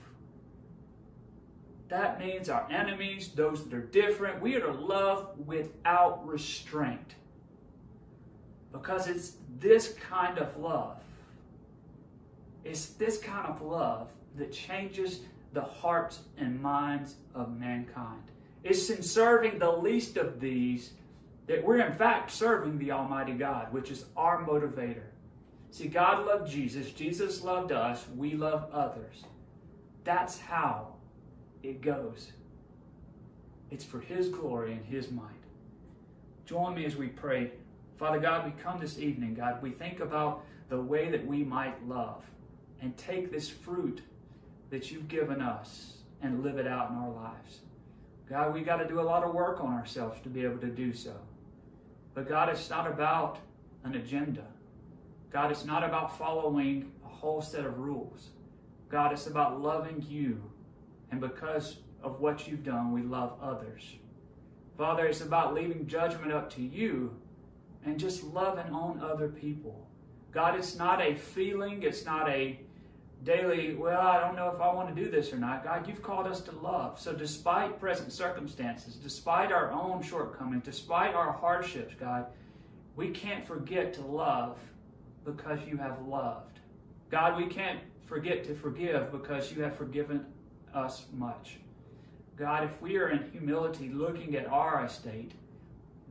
That 1.89 2.19
means 2.19 2.49
our 2.49 2.67
enemies, 2.71 3.31
those 3.35 3.65
that 3.65 3.75
are 3.75 3.81
different, 3.81 4.43
we 4.43 4.57
are 4.57 4.61
to 4.61 4.73
love 4.73 5.29
without 5.47 6.27
restraint. 6.27 7.15
Because 8.73 9.09
it's 9.09 9.37
this 9.59 9.95
kind 9.95 10.39
of 10.39 10.57
love. 10.59 10.99
It's 12.65 12.87
this 12.87 13.19
kind 13.19 13.47
of 13.47 13.63
love 13.63 14.09
that 14.37 14.53
changes 14.53 15.21
the 15.53 15.63
hearts 15.63 16.21
and 16.37 16.61
minds 16.61 17.15
of 17.35 17.59
mankind. 17.59 18.23
It's 18.65 18.91
in 18.91 19.03
serving 19.03 19.59
the 19.59 19.71
least 19.71 20.17
of 20.17 20.41
these 20.41 20.93
that 21.47 21.65
we're 21.65 21.81
in 21.81 21.95
fact 21.95 22.31
serving 22.31 22.79
the 22.79 22.93
Almighty 22.93 23.33
God, 23.33 23.73
which 23.73 23.91
is 23.91 24.05
our 24.17 24.45
motivator. 24.45 25.07
See, 25.71 25.89
God 25.89 26.27
loved 26.27 26.51
Jesus, 26.51 26.93
Jesus 26.93 27.43
loved 27.43 27.73
us, 27.73 28.05
we 28.17 28.35
love 28.35 28.69
others. 28.73 29.25
That's 30.05 30.39
how 30.39 30.95
it 31.63 31.81
goes. 31.81 32.33
It's 33.71 33.85
for 33.85 34.01
His 34.01 34.29
glory 34.29 34.73
and 34.73 34.85
His 34.85 35.11
might. 35.11 35.25
Join 36.47 36.75
me 36.75 36.85
as 36.85 36.97
we 36.97 37.09
pray. 37.09 37.53
Father 37.97 38.19
God, 38.19 38.45
we 38.47 38.63
come 38.63 38.81
this 38.81 38.99
evening, 38.99 39.35
God, 39.35 39.63
we 39.63 39.71
think 39.71 40.01
about 40.01 40.45
the 40.69 40.81
way 40.81 41.11
that 41.11 41.27
we 41.27 41.45
might 41.45 41.87
love 41.87 42.23
and 42.81 42.97
take 42.97 43.31
this 43.33 43.49
fruit 43.49 44.03
that 44.71 44.91
you've 44.91 45.09
given 45.09 45.41
us 45.41 45.99
and 46.23 46.43
live 46.43 46.59
it 46.59 46.67
out 46.67 46.91
in 46.91 46.97
our 46.97 47.11
lives. 47.11 47.61
God, 48.29 48.53
we 48.53 48.61
got 48.61 48.77
to 48.77 48.87
do 48.87 49.01
a 49.01 49.03
lot 49.03 49.25
of 49.25 49.35
work 49.35 49.61
on 49.61 49.73
ourselves 49.73 50.21
to 50.23 50.29
be 50.29 50.45
able 50.45 50.59
to 50.59 50.67
do 50.67 50.93
so. 50.93 51.15
But 52.15 52.29
God, 52.29 52.49
it's 52.49 52.69
not 52.69 52.87
about 52.87 53.39
an 53.85 53.95
agenda. 53.95 54.45
God, 55.31 55.51
it's 55.51 55.65
not 55.65 55.85
about 55.85 56.19
following 56.19 56.93
a 57.05 57.09
whole 57.09 57.41
set 57.41 57.65
of 57.65 57.79
rules. 57.79 58.31
God, 58.91 59.13
it's 59.13 59.27
about 59.27 59.61
loving 59.61 60.05
you. 60.09 60.43
And 61.11 61.21
because 61.21 61.79
of 62.03 62.21
what 62.21 62.47
you've 62.47 62.65
done, 62.65 62.93
we 62.93 63.03
love 63.03 63.39
others. 63.43 63.97
Father, 64.77 65.07
it's 65.07 65.21
about 65.21 65.55
leaving 65.55 65.87
judgment 65.87 66.33
up 66.33 66.51
to 66.55 66.63
you 66.63 67.17
and 67.85 67.99
just 67.99 68.23
loving 68.23 68.73
on 68.73 69.01
other 69.03 69.29
people. 69.29 69.87
God, 70.33 70.57
it's 70.57 70.77
not 70.77 71.01
a 71.01 71.15
feeling, 71.15 71.83
it's 71.83 72.05
not 72.05 72.29
a 72.29 72.61
daily, 73.25 73.75
well, 73.75 74.01
I 74.01 74.21
don't 74.21 74.37
know 74.37 74.51
if 74.55 74.61
I 74.61 74.73
want 74.73 74.95
to 74.95 75.05
do 75.05 75.11
this 75.11 75.33
or 75.33 75.37
not. 75.39 75.65
God, 75.65 75.89
you've 75.89 76.03
called 76.03 76.27
us 76.27 76.41
to 76.43 76.53
love. 76.53 77.01
So, 77.01 77.13
despite 77.13 77.81
present 77.81 78.13
circumstances, 78.13 78.95
despite 78.95 79.53
our 79.53 79.71
own 79.73 80.03
shortcomings, 80.03 80.65
despite 80.65 81.15
our 81.15 81.33
hardships, 81.33 81.95
God, 81.99 82.27
we 82.97 83.11
can't 83.11 83.47
forget 83.47 83.93
to 83.95 84.03
love 84.03 84.59
because 85.25 85.59
you 85.67 85.77
have 85.77 86.01
loved. 86.07 86.59
God, 87.11 87.37
we 87.37 87.47
can't 87.47 87.81
forget 88.07 88.45
to 88.45 88.55
forgive 88.55 89.13
because 89.13 89.53
you 89.53 89.63
have 89.63 89.77
forgiven 89.77 90.25
us 90.75 91.07
much. 91.13 91.59
God, 92.37 92.65
if 92.65 92.81
we 92.81 92.97
are 92.97 93.09
in 93.09 93.31
humility 93.31 93.89
looking 93.89 94.37
at 94.37 94.47
our 94.47 94.85
estate, 94.85 95.33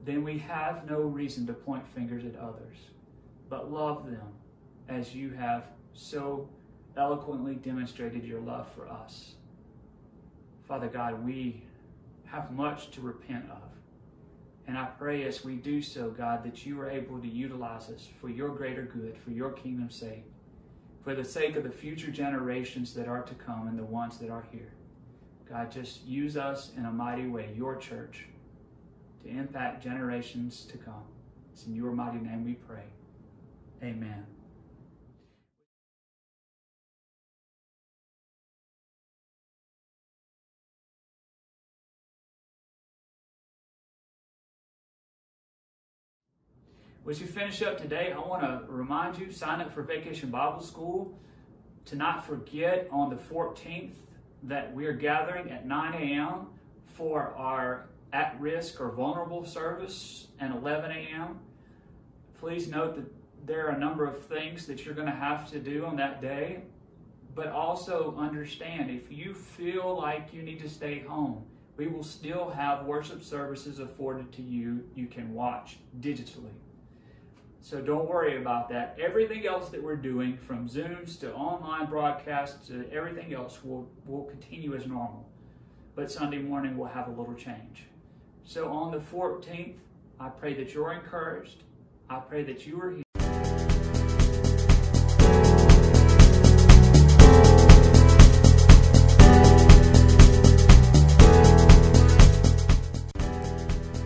then 0.06 0.24
we 0.24 0.38
have 0.40 0.90
no 0.90 1.02
reason 1.02 1.48
to 1.48 1.54
point 1.54 1.88
fingers 1.88 2.26
at 2.26 2.36
others, 2.38 2.78
but 3.50 3.72
love 3.72 4.06
them 4.06 4.28
as 4.90 5.16
you 5.16 5.32
have 5.32 5.64
so 5.94 6.48
eloquently 6.98 7.56
demonstrated 7.56 8.24
your 8.26 8.42
love 8.42 8.68
for 8.76 8.88
us. 8.88 9.34
Father 10.68 10.88
God, 10.88 11.24
we 11.26 11.64
have 12.26 12.52
much 12.52 12.92
to 12.92 13.02
repent 13.02 13.46
of. 13.50 13.62
And 14.68 14.78
I 14.78 14.86
pray 14.86 15.24
as 15.24 15.46
we 15.46 15.56
do 15.56 15.82
so, 15.82 16.10
God, 16.10 16.44
that 16.44 16.66
you 16.66 16.80
are 16.82 16.90
able 16.90 17.20
to 17.20 17.28
utilize 17.28 17.90
us 17.90 18.08
for 18.20 18.30
your 18.30 18.50
greater 18.50 18.84
good, 18.84 19.18
for 19.18 19.32
your 19.32 19.52
kingdom's 19.52 19.96
sake, 19.96 20.26
for 21.04 21.16
the 21.16 21.24
sake 21.24 21.56
of 21.56 21.64
the 21.64 21.72
future 21.72 22.12
generations 22.12 22.94
that 22.96 23.08
are 23.08 23.22
to 23.22 23.34
come 23.36 23.68
and 23.68 23.80
the 23.80 23.86
ones 23.86 24.18
that 24.18 24.30
are 24.30 24.46
here. 24.52 24.74
God, 25.50 25.72
just 25.72 26.06
use 26.06 26.36
us 26.36 26.72
in 26.76 26.86
a 26.86 26.92
mighty 26.92 27.28
way, 27.28 27.50
your 27.56 27.78
church, 27.78 28.26
to 29.24 29.30
impact 29.30 29.82
generations 29.82 30.66
to 30.66 30.78
come. 30.78 31.06
It's 31.54 31.66
in 31.66 31.74
your 31.74 31.94
mighty 31.94 32.20
name 32.20 32.44
we 32.44 32.56
pray. 32.56 32.84
Amen. 33.82 34.26
As 47.10 47.22
you 47.22 47.28
finish 47.28 47.62
up 47.62 47.78
today, 47.78 48.12
I 48.12 48.20
want 48.20 48.42
to 48.42 48.64
remind 48.68 49.18
you 49.18 49.32
sign 49.32 49.62
up 49.62 49.74
for 49.74 49.82
Vacation 49.82 50.30
Bible 50.30 50.60
School. 50.60 51.18
To 51.86 51.96
not 51.96 52.28
forget 52.28 52.90
on 52.92 53.10
the 53.10 53.16
14th 53.16 53.94
that 54.44 54.76
we 54.76 54.86
are 54.88 54.94
gathering 54.94 55.50
at 55.50 55.66
9 55.66 55.94
a.m. 55.94 56.48
for 56.86 57.34
our 57.38 57.88
at 58.12 58.36
risk 58.42 58.82
or 58.82 58.92
vulnerable 58.92 59.46
service 59.46 60.28
and 60.40 60.54
11 60.54 60.92
a.m. 60.92 61.40
Please 62.42 62.68
note 62.68 62.96
that 62.96 63.06
there 63.46 63.68
are 63.68 63.70
a 63.70 63.80
number 63.80 64.06
of 64.06 64.26
things 64.26 64.66
that 64.66 64.86
you're 64.86 64.94
going 64.94 65.08
to 65.08 65.14
have 65.14 65.50
to 65.52 65.60
do 65.60 65.86
on 65.86 65.96
that 65.96 66.22
day, 66.22 66.64
but 67.36 67.48
also 67.48 68.16
understand 68.18 68.92
if 68.92 69.10
you 69.10 69.34
feel 69.34 69.96
like 69.96 70.34
you 70.34 70.44
need 70.44 70.60
to 70.60 70.68
stay 70.68 71.00
home, 71.00 71.46
we 71.78 71.88
will 71.88 72.04
still 72.04 72.50
have 72.50 72.86
worship 72.86 73.24
services 73.24 73.80
afforded 73.80 74.30
to 74.34 74.42
you. 74.42 74.84
You 74.94 75.08
can 75.08 75.34
watch 75.34 75.78
digitally. 76.02 76.52
So 77.70 77.82
don't 77.82 78.08
worry 78.08 78.38
about 78.38 78.70
that. 78.70 78.98
Everything 78.98 79.46
else 79.46 79.68
that 79.72 79.84
we're 79.84 79.98
doing, 79.98 80.38
from 80.38 80.70
Zooms 80.70 81.20
to 81.20 81.34
online 81.34 81.88
broadcasts 81.88 82.66
to 82.70 82.90
everything 82.94 83.34
else, 83.34 83.62
will, 83.62 83.86
will 84.06 84.24
continue 84.24 84.74
as 84.74 84.88
normal. 84.88 85.28
But 85.94 86.10
Sunday 86.10 86.38
morning 86.38 86.78
will 86.78 86.86
have 86.86 87.10
a 87.10 87.12
little 87.12 87.34
change. 87.34 87.84
So 88.46 88.72
on 88.72 88.94
the 88.94 89.00
14th, 89.00 89.76
I 90.18 90.30
pray 90.30 90.54
that 90.54 90.74
you're 90.74 90.94
encouraged. 90.94 91.64
I 92.10 92.20
pray 92.20 92.44
that 92.44 92.66
you 92.66 92.80
are 92.80 92.92
here. 92.92 93.04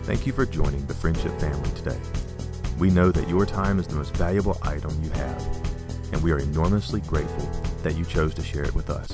Thank 0.02 0.26
you 0.26 0.32
for 0.32 0.46
joining 0.46 0.84
the 0.88 0.94
Friendship 0.94 1.38
family 1.38 1.70
today. 1.76 2.21
We 2.78 2.90
know 2.90 3.10
that 3.12 3.28
your 3.28 3.46
time 3.46 3.78
is 3.78 3.86
the 3.86 3.94
most 3.94 4.16
valuable 4.16 4.58
item 4.62 4.90
you 5.02 5.10
have, 5.10 5.46
and 6.12 6.22
we 6.22 6.32
are 6.32 6.38
enormously 6.38 7.00
grateful 7.02 7.46
that 7.82 7.96
you 7.96 8.04
chose 8.04 8.34
to 8.34 8.42
share 8.42 8.64
it 8.64 8.74
with 8.74 8.90
us. 8.90 9.10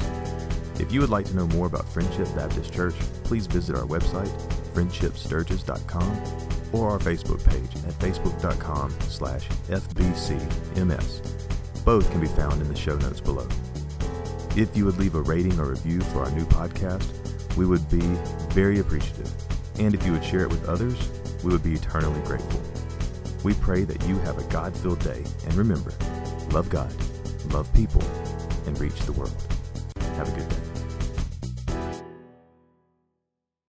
If 0.80 0.92
you 0.92 1.00
would 1.00 1.10
like 1.10 1.26
to 1.26 1.36
know 1.36 1.46
more 1.48 1.66
about 1.66 1.88
Friendship 1.88 2.28
Baptist 2.34 2.72
Church, 2.72 2.94
please 3.24 3.46
visit 3.46 3.74
our 3.76 3.82
website, 3.82 4.30
friendshipsturgis.com, 4.74 6.22
or 6.72 6.90
our 6.90 6.98
Facebook 6.98 7.44
page 7.44 7.70
at 7.86 7.98
facebook.com 7.98 8.90
slash 9.08 9.48
fbcms. 9.68 11.22
Both 11.84 12.10
can 12.10 12.20
be 12.20 12.26
found 12.28 12.60
in 12.60 12.68
the 12.68 12.76
show 12.76 12.96
notes 12.96 13.20
below. 13.20 13.48
If 14.56 14.76
you 14.76 14.84
would 14.84 14.98
leave 14.98 15.14
a 15.14 15.22
rating 15.22 15.58
or 15.58 15.70
review 15.70 16.00
for 16.00 16.24
our 16.24 16.30
new 16.30 16.44
podcast, 16.44 17.06
we 17.56 17.66
would 17.66 17.88
be 17.90 18.00
very 18.54 18.78
appreciative. 18.78 19.32
And 19.78 19.94
if 19.94 20.04
you 20.04 20.12
would 20.12 20.24
share 20.24 20.42
it 20.42 20.50
with 20.50 20.68
others, 20.68 20.96
we 21.42 21.52
would 21.52 21.62
be 21.62 21.74
eternally 21.74 22.20
grateful. 22.22 22.60
We 23.44 23.54
pray 23.54 23.84
that 23.84 24.06
you 24.08 24.18
have 24.18 24.38
a 24.38 24.42
God 24.50 24.76
filled 24.76 25.00
day. 25.00 25.24
And 25.44 25.54
remember, 25.54 25.92
love 26.50 26.68
God, 26.68 26.92
love 27.52 27.72
people, 27.72 28.02
and 28.66 28.78
reach 28.80 28.98
the 29.00 29.12
world. 29.12 29.34
Have 30.16 30.28
a 30.28 30.32
good 30.32 30.48
day. 30.48 30.67